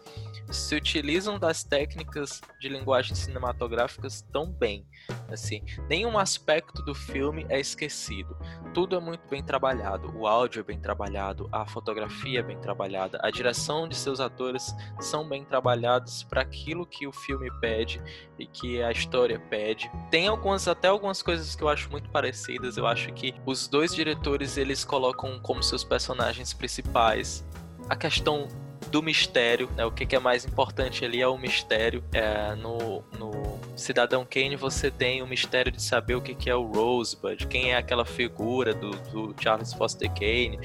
se 0.49 0.75
utilizam 0.75 1.39
das 1.39 1.63
técnicas 1.63 2.41
de 2.59 2.69
linguagem 2.69 3.15
cinematográficas 3.15 4.21
tão 4.31 4.51
bem. 4.51 4.85
Assim, 5.29 5.63
nenhum 5.89 6.17
aspecto 6.17 6.83
do 6.83 6.93
filme 6.93 7.45
é 7.49 7.59
esquecido. 7.59 8.37
Tudo 8.73 8.95
é 8.95 8.99
muito 8.99 9.27
bem 9.27 9.43
trabalhado. 9.43 10.15
O 10.17 10.27
áudio 10.27 10.59
é 10.59 10.63
bem 10.63 10.79
trabalhado, 10.79 11.49
a 11.51 11.65
fotografia 11.65 12.39
é 12.39 12.43
bem 12.43 12.59
trabalhada, 12.59 13.19
a 13.21 13.29
direção 13.29 13.87
de 13.87 13.95
seus 13.95 14.19
atores 14.19 14.75
são 14.99 15.27
bem 15.27 15.43
trabalhados 15.43 16.23
para 16.23 16.41
aquilo 16.41 16.85
que 16.85 17.07
o 17.07 17.11
filme 17.11 17.49
pede 17.59 18.01
e 18.37 18.45
que 18.45 18.81
a 18.81 18.91
história 18.91 19.39
pede. 19.39 19.91
Tem 20.09 20.27
algumas 20.27 20.67
até 20.67 20.87
algumas 20.87 21.21
coisas 21.21 21.55
que 21.55 21.63
eu 21.63 21.69
acho 21.69 21.89
muito 21.89 22.09
parecidas. 22.09 22.77
Eu 22.77 22.87
acho 22.87 23.11
que 23.13 23.33
os 23.45 23.67
dois 23.67 23.93
diretores 23.93 24.57
eles 24.57 24.83
colocam 24.83 25.39
como 25.39 25.61
seus 25.63 25.83
personagens 25.83 26.53
principais 26.53 27.45
a 27.89 27.95
questão 27.95 28.47
do 28.89 29.01
mistério, 29.01 29.69
né? 29.75 29.85
O 29.85 29.91
que, 29.91 30.05
que, 30.05 30.15
é 30.15 30.19
mais 30.19 30.45
importante 30.45 31.03
ali 31.03 31.21
é 31.21 31.27
o 31.27 31.37
mistério. 31.37 32.03
É, 32.13 32.55
no, 32.55 33.03
no 33.17 33.59
Cidadão 33.75 34.25
Kane 34.25 34.55
você 34.55 34.89
tem 34.89 35.21
o 35.21 35.27
mistério 35.27 35.71
de 35.71 35.81
saber 35.81 36.15
o 36.15 36.21
que, 36.21 36.33
que 36.33 36.49
é 36.49 36.55
o 36.55 36.63
Rosebud, 36.63 37.47
quem 37.47 37.71
é 37.71 37.77
aquela 37.77 38.05
figura 38.05 38.73
do, 38.73 38.91
do 39.11 39.35
Charles 39.41 39.73
Foster 39.73 40.09
Kane 40.09 40.59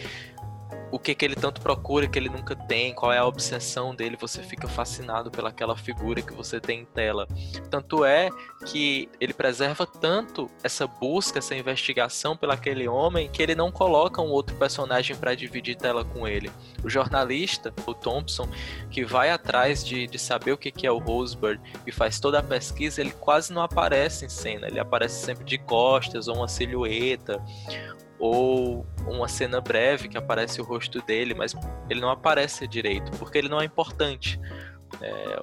o 0.90 0.98
que, 0.98 1.14
que 1.14 1.24
ele 1.24 1.36
tanto 1.36 1.60
procura 1.60 2.06
que 2.06 2.18
ele 2.18 2.28
nunca 2.28 2.56
tem, 2.56 2.92
qual 2.92 3.12
é 3.12 3.18
a 3.18 3.26
obsessão 3.26 3.94
dele, 3.94 4.16
você 4.20 4.42
fica 4.42 4.66
fascinado 4.66 5.30
pelaquela 5.30 5.76
figura 5.76 6.20
que 6.20 6.32
você 6.32 6.60
tem 6.60 6.80
em 6.80 6.84
tela. 6.84 7.28
Tanto 7.70 8.04
é 8.04 8.28
que 8.66 9.08
ele 9.20 9.32
preserva 9.32 9.86
tanto 9.86 10.50
essa 10.62 10.86
busca, 10.86 11.38
essa 11.38 11.54
investigação 11.54 12.36
pelaquele 12.36 12.88
homem, 12.88 13.28
que 13.28 13.42
ele 13.42 13.54
não 13.54 13.70
coloca 13.70 14.20
um 14.20 14.30
outro 14.30 14.56
personagem 14.56 15.14
para 15.16 15.34
dividir 15.34 15.76
tela 15.76 16.04
com 16.04 16.26
ele. 16.26 16.50
O 16.82 16.90
jornalista, 16.90 17.72
o 17.86 17.94
Thompson, 17.94 18.48
que 18.90 19.04
vai 19.04 19.30
atrás 19.30 19.84
de, 19.84 20.06
de 20.06 20.18
saber 20.18 20.52
o 20.52 20.58
que, 20.58 20.70
que 20.70 20.86
é 20.86 20.90
o 20.90 20.98
Rosebud 20.98 21.60
e 21.86 21.92
faz 21.92 22.18
toda 22.18 22.40
a 22.40 22.42
pesquisa, 22.42 23.00
ele 23.00 23.12
quase 23.12 23.52
não 23.52 23.62
aparece 23.62 24.24
em 24.24 24.28
cena, 24.28 24.66
ele 24.66 24.80
aparece 24.80 25.24
sempre 25.24 25.44
de 25.44 25.58
costas 25.58 26.26
ou 26.26 26.36
uma 26.36 26.48
silhueta 26.48 27.40
ou 28.20 28.86
uma 29.06 29.26
cena 29.26 29.60
breve 29.60 30.08
que 30.08 30.18
aparece 30.18 30.60
o 30.60 30.64
rosto 30.64 31.00
dele, 31.02 31.34
mas 31.34 31.56
ele 31.88 32.00
não 32.00 32.10
aparece 32.10 32.68
direito, 32.68 33.10
porque 33.18 33.38
ele 33.38 33.48
não 33.48 33.60
é 33.60 33.64
importante. 33.64 34.38
É, 35.00 35.38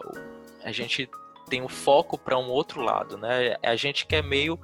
a 0.64 0.72
gente 0.72 1.10
tem 1.50 1.64
o 1.64 1.68
foco 1.68 2.18
para 2.18 2.38
um 2.38 2.50
outro 2.50 2.82
lado, 2.82 3.18
né? 3.18 3.56
A 3.64 3.76
gente 3.76 4.06
que 4.06 4.16
é 4.16 4.22
meio 4.22 4.60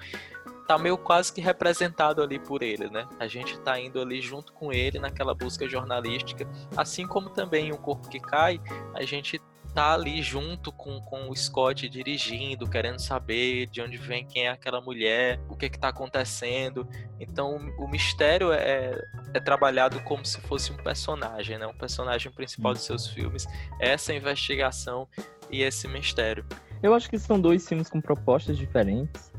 tá 0.67 0.77
meio 0.77 0.97
quase 0.97 1.33
que 1.33 1.41
representado 1.41 2.21
ali 2.21 2.39
por 2.39 2.63
ele, 2.63 2.89
né? 2.89 3.05
A 3.19 3.27
gente 3.27 3.59
tá 3.59 3.77
indo 3.77 3.99
ali 3.99 4.21
junto 4.21 4.53
com 4.53 4.71
ele 4.71 4.97
naquela 4.97 5.33
busca 5.33 5.67
jornalística, 5.67 6.47
assim 6.77 7.05
como 7.05 7.29
também 7.29 7.71
o 7.71 7.77
corpo 7.77 8.07
que 8.07 8.19
cai, 8.19 8.61
a 8.93 9.03
gente 9.03 9.41
tá 9.73 9.93
ali 9.93 10.21
junto 10.21 10.71
com, 10.71 11.01
com 11.01 11.29
o 11.29 11.35
Scott 11.35 11.89
dirigindo, 11.89 12.69
querendo 12.69 12.99
saber 12.99 13.65
de 13.67 13.81
onde 13.81 13.97
vem 13.97 14.25
quem 14.25 14.45
é 14.45 14.49
aquela 14.49 14.79
mulher, 14.79 15.39
o 15.49 15.55
que 15.55 15.69
que 15.69 15.79
tá 15.79 15.87
acontecendo. 15.89 16.87
Então 17.19 17.57
o 17.79 17.87
mistério 17.87 18.51
é, 18.51 18.95
é 19.33 19.39
trabalhado 19.39 19.99
como 20.01 20.25
se 20.25 20.39
fosse 20.41 20.71
um 20.71 20.77
personagem, 20.77 21.57
né? 21.57 21.65
Um 21.65 21.73
personagem 21.73 22.31
principal 22.31 22.73
dos 22.73 22.83
seus 22.83 23.07
filmes. 23.07 23.47
Essa 23.79 24.13
investigação 24.13 25.07
e 25.49 25.63
esse 25.63 25.87
mistério. 25.87 26.45
Eu 26.81 26.93
acho 26.93 27.09
que 27.09 27.17
são 27.17 27.39
dois 27.39 27.67
filmes 27.67 27.89
com 27.89 27.99
propostas 27.99 28.57
diferentes, 28.57 29.31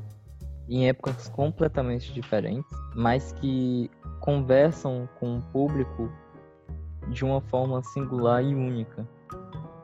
em 0.68 0.89
épocas 0.89 1.28
completamente 1.28 2.12
diferentes, 2.12 2.70
mas 2.95 3.32
que 3.32 3.91
conversam 4.20 5.09
com 5.20 5.39
o 5.39 5.43
público 5.43 6.11
de 7.09 7.24
uma 7.24 7.41
forma 7.43 7.82
singular 7.82 8.43
e 8.43 8.55
única 8.55 9.07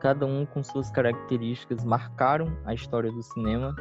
cada 0.01 0.25
um 0.25 0.45
com 0.47 0.63
suas 0.63 0.89
características 0.89 1.83
marcaram 1.83 2.51
a 2.65 2.73
história 2.73 3.11
do 3.11 3.21
cinema 3.21 3.75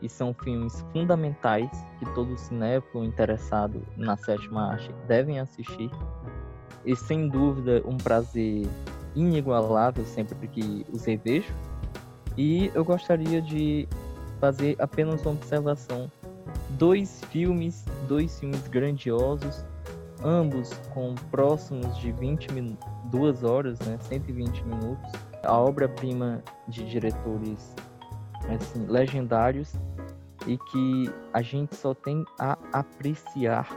e 0.00 0.08
são 0.08 0.32
filmes 0.32 0.84
fundamentais 0.92 1.70
que 1.98 2.06
todo 2.14 2.38
cinéfilo 2.38 3.04
interessado 3.04 3.82
na 3.96 4.16
sétima 4.16 4.72
arte 4.72 4.94
devem 5.08 5.40
assistir. 5.40 5.90
E 6.84 6.94
sem 6.94 7.28
dúvida 7.28 7.82
um 7.84 7.96
prazer 7.96 8.68
inigualável 9.16 10.04
sempre 10.04 10.46
que 10.46 10.86
os 10.92 11.04
revejo. 11.04 11.52
E 12.36 12.70
eu 12.72 12.84
gostaria 12.84 13.42
de 13.42 13.88
fazer 14.38 14.76
apenas 14.78 15.22
uma 15.22 15.32
observação. 15.32 16.10
Dois 16.70 17.24
filmes, 17.30 17.84
dois 18.06 18.38
filmes 18.38 18.68
grandiosos, 18.68 19.64
ambos 20.22 20.72
com 20.94 21.14
próximos 21.30 21.96
de 21.98 22.12
20 22.12 22.52
minutos, 22.52 22.86
duas 23.06 23.42
horas, 23.42 23.80
né, 23.80 23.98
120 24.02 24.62
minutos, 24.64 25.12
a 25.42 25.58
obra-prima 25.58 26.42
de 26.68 26.84
diretores 26.88 27.74
assim, 28.54 28.86
legendários 28.86 29.72
e 30.46 30.56
que 30.58 31.12
a 31.32 31.42
gente 31.42 31.74
só 31.74 31.94
tem 31.94 32.24
a 32.38 32.56
apreciar 32.72 33.68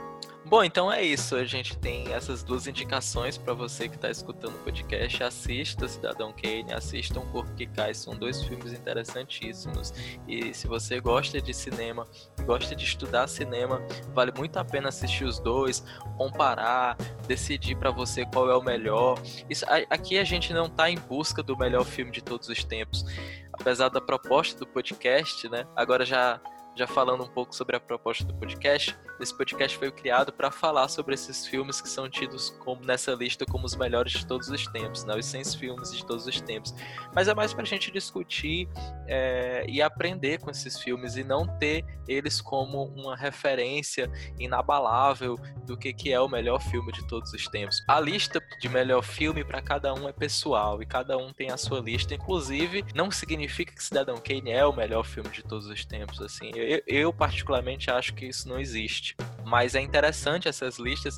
Bom, 0.46 0.64
então 0.64 0.92
é 0.92 1.04
isso. 1.04 1.36
A 1.36 1.44
gente 1.44 1.78
tem 1.78 2.12
essas 2.14 2.44
duas 2.44 2.66
indicações 2.66 3.38
para 3.38 3.54
você 3.54 3.88
que 3.88 3.96
está 3.96 4.10
escutando 4.10 4.56
o 4.56 4.60
podcast. 4.60 5.24
Assista 5.24 5.88
Cidadão 5.88 6.34
Kane, 6.34 6.74
assista 6.74 7.20
Um 7.20 7.26
Corpo 7.28 7.54
que 7.54 7.68
Cai. 7.68 7.94
São 7.94 8.16
dois 8.16 8.42
filmes 8.44 8.74
interessantíssimos. 8.74 9.94
E 10.28 10.54
se 10.54 10.66
você 10.66 11.00
gosta 11.00 11.42
de 11.42 11.54
cinema, 11.54 12.08
gosta 12.46 12.76
de 12.76 12.84
estudar 12.84 13.28
cinema, 13.28 13.82
vale 14.14 14.32
muito 14.36 14.58
a 14.58 14.66
pena 14.66 14.90
assistir 14.90 15.26
os 15.26 15.40
dois, 15.40 15.84
comparar, 16.18 16.98
decidir 17.28 17.76
para 17.76 17.92
você 17.92 18.26
qual 18.26 18.50
é 18.50 18.58
o 18.58 18.64
melhor. 18.64 19.22
Isso, 19.50 19.66
aqui 19.90 20.18
a 20.18 20.24
gente 20.24 20.52
não 20.52 20.66
está 20.66 20.90
em 20.90 20.98
busca 20.98 21.44
do 21.44 21.56
melhor 21.58 21.86
filme 21.86 22.12
de 22.12 22.24
todos 22.24 22.50
os 22.50 22.64
tempos. 22.64 23.06
Apesar 23.54 23.90
da 23.90 24.02
proposta 24.02 24.58
do 24.58 24.66
podcast, 24.66 25.48
né? 25.50 25.66
Agora 25.76 26.06
já 26.06 26.42
já 26.80 26.88
falando 26.88 27.26
um 27.26 27.28
pouco 27.28 27.54
sobre 27.54 27.76
a 27.76 27.80
proposta 27.80 28.24
do 28.24 28.34
podcast, 28.34 28.98
esse 29.20 29.38
podcast 29.38 29.78
foi 29.78 29.92
criado 29.92 30.32
para 30.32 30.50
falar 30.50 30.88
sobre 30.88 31.14
esses 31.14 31.46
filmes 31.46 31.82
que 31.82 31.90
são 31.90 32.10
tidos 32.10 32.52
como 32.52 32.86
nessa 32.86 33.12
lista 33.12 33.46
como 33.46 33.66
os 33.66 33.76
melhores 33.76 34.14
de 34.14 34.26
todos 34.26 34.48
os 34.48 34.66
tempos, 34.68 35.04
né? 35.04 35.14
os 35.14 35.26
100 35.26 35.44
filmes 35.58 35.92
de 35.92 36.06
todos 36.06 36.26
os 36.26 36.40
tempos. 36.40 36.74
Mas 37.14 37.28
é 37.28 37.36
mais 37.36 37.54
para 37.54 37.64
a 37.64 37.66
gente 37.66 37.92
discutir 37.92 38.70
é, 39.08 39.66
e 39.68 39.82
aprender 39.82 40.40
com 40.40 40.50
esses 40.50 40.80
filmes 40.80 41.18
e 41.18 41.24
não 41.24 41.46
ter 41.58 41.84
eles 42.08 42.40
como 42.40 42.86
uma 42.96 43.16
referência 43.16 44.10
inabalável 44.40 45.38
do 45.66 45.78
que, 45.78 45.94
que 45.94 46.14
é 46.14 46.20
o 46.20 46.30
melhor 46.30 46.62
filme 46.62 46.92
de 46.94 47.06
todos 47.08 47.34
os 47.34 47.46
tempos. 47.48 47.84
A 47.90 48.00
lista 48.00 48.42
de 48.60 48.70
melhor 48.70 49.04
filme 49.04 49.44
para 49.44 49.62
cada 49.62 49.94
um 49.94 50.08
é 50.08 50.14
pessoal 50.14 50.82
e 50.82 50.86
cada 50.86 51.18
um 51.18 51.34
tem 51.34 51.52
a 51.52 51.58
sua 51.58 51.82
lista. 51.82 52.16
Inclusive, 52.16 52.86
não 52.96 53.12
significa 53.12 53.74
que 53.74 53.84
Cidadão 53.84 54.16
Kane 54.16 54.52
é 54.52 54.66
o 54.66 54.74
melhor 54.74 55.04
filme 55.04 55.30
de 55.30 55.44
todos 55.44 55.68
os 55.68 55.84
tempos. 55.84 56.22
Assim, 56.22 56.52
eu, 56.56 56.64
eu 56.86 57.12
particularmente 57.12 57.90
acho 57.90 58.14
que 58.14 58.26
isso 58.26 58.48
não 58.48 58.60
existe. 58.60 59.16
Mas 59.46 59.76
é 59.76 59.82
interessante 59.82 60.48
essas 60.48 60.78
listas 60.78 61.18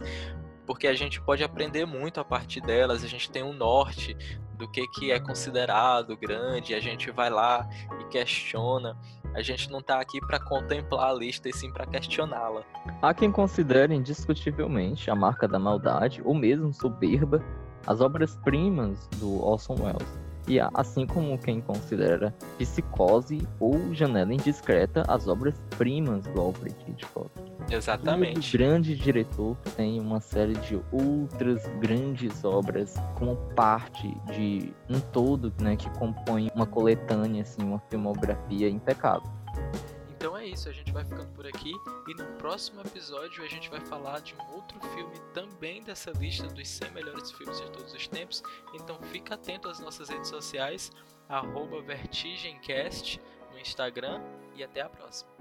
porque 0.65 0.87
a 0.87 0.93
gente 0.93 1.21
pode 1.21 1.43
aprender 1.43 1.85
muito 1.85 2.19
a 2.19 2.23
partir 2.23 2.61
delas, 2.61 3.03
a 3.03 3.07
gente 3.07 3.29
tem 3.29 3.43
um 3.43 3.51
norte 3.51 4.15
do 4.57 4.69
que, 4.69 4.87
que 4.87 5.11
é 5.11 5.19
considerado 5.19 6.15
grande, 6.15 6.73
a 6.73 6.79
gente 6.79 7.11
vai 7.11 7.29
lá 7.29 7.67
e 7.99 8.05
questiona. 8.05 8.95
A 9.33 9.41
gente 9.41 9.69
não 9.69 9.79
está 9.79 9.99
aqui 9.99 10.19
para 10.21 10.39
contemplar 10.39 11.09
a 11.09 11.13
lista 11.13 11.49
e 11.49 11.53
sim 11.53 11.71
para 11.71 11.85
questioná-la. 11.85 12.63
Há 13.01 13.13
quem 13.13 13.31
considere 13.31 13.93
indiscutivelmente 13.95 15.09
a 15.09 15.15
marca 15.15 15.47
da 15.47 15.57
maldade, 15.57 16.21
ou 16.23 16.35
mesmo 16.35 16.71
soberba, 16.73 17.43
as 17.87 17.99
obras-primas 17.99 19.07
do 19.19 19.43
Orson 19.43 19.75
Welles 19.79 20.30
e 20.47 20.59
assim 20.59 21.05
como 21.05 21.37
quem 21.37 21.61
considera 21.61 22.33
Psicose 22.57 23.47
ou 23.59 23.93
Janela 23.93 24.33
Indiscreta 24.33 25.03
as 25.07 25.27
obras-primas 25.27 26.25
do 26.27 26.41
Alfred 26.41 26.75
Hitchcock. 26.87 27.29
Exatamente. 27.69 28.55
O 28.55 28.59
grande 28.59 28.95
diretor 28.95 29.55
tem 29.75 29.99
uma 29.99 30.19
série 30.19 30.53
de 30.53 30.79
outras 30.91 31.65
grandes 31.79 32.43
obras 32.43 32.95
como 33.15 33.35
parte 33.55 34.15
de 34.33 34.73
um 34.89 34.99
todo, 34.99 35.53
né, 35.61 35.75
que 35.75 35.89
compõe 35.97 36.49
uma 36.55 36.65
coletânea, 36.65 37.43
assim, 37.43 37.63
uma 37.63 37.79
filmografia 37.89 38.69
impecável. 38.69 39.29
Então 40.21 40.37
é 40.37 40.45
isso, 40.45 40.69
a 40.69 40.71
gente 40.71 40.91
vai 40.91 41.03
ficando 41.03 41.33
por 41.33 41.47
aqui 41.47 41.73
e 42.07 42.13
no 42.13 42.27
próximo 42.33 42.79
episódio 42.81 43.43
a 43.43 43.47
gente 43.47 43.71
vai 43.71 43.79
falar 43.79 44.21
de 44.21 44.35
um 44.35 44.53
outro 44.53 44.79
filme 44.79 45.19
também 45.33 45.81
dessa 45.81 46.11
lista 46.11 46.45
dos 46.45 46.67
100 46.69 46.91
melhores 46.91 47.31
filmes 47.31 47.59
de 47.59 47.71
todos 47.71 47.91
os 47.91 48.07
tempos. 48.07 48.43
Então 48.75 49.01
fica 49.05 49.33
atento 49.33 49.67
às 49.67 49.79
nossas 49.79 50.09
redes 50.09 50.29
sociais, 50.29 50.91
@vertigencast 51.87 53.19
no 53.51 53.57
Instagram 53.57 54.21
e 54.55 54.63
até 54.63 54.81
a 54.81 54.89
próxima. 54.89 55.31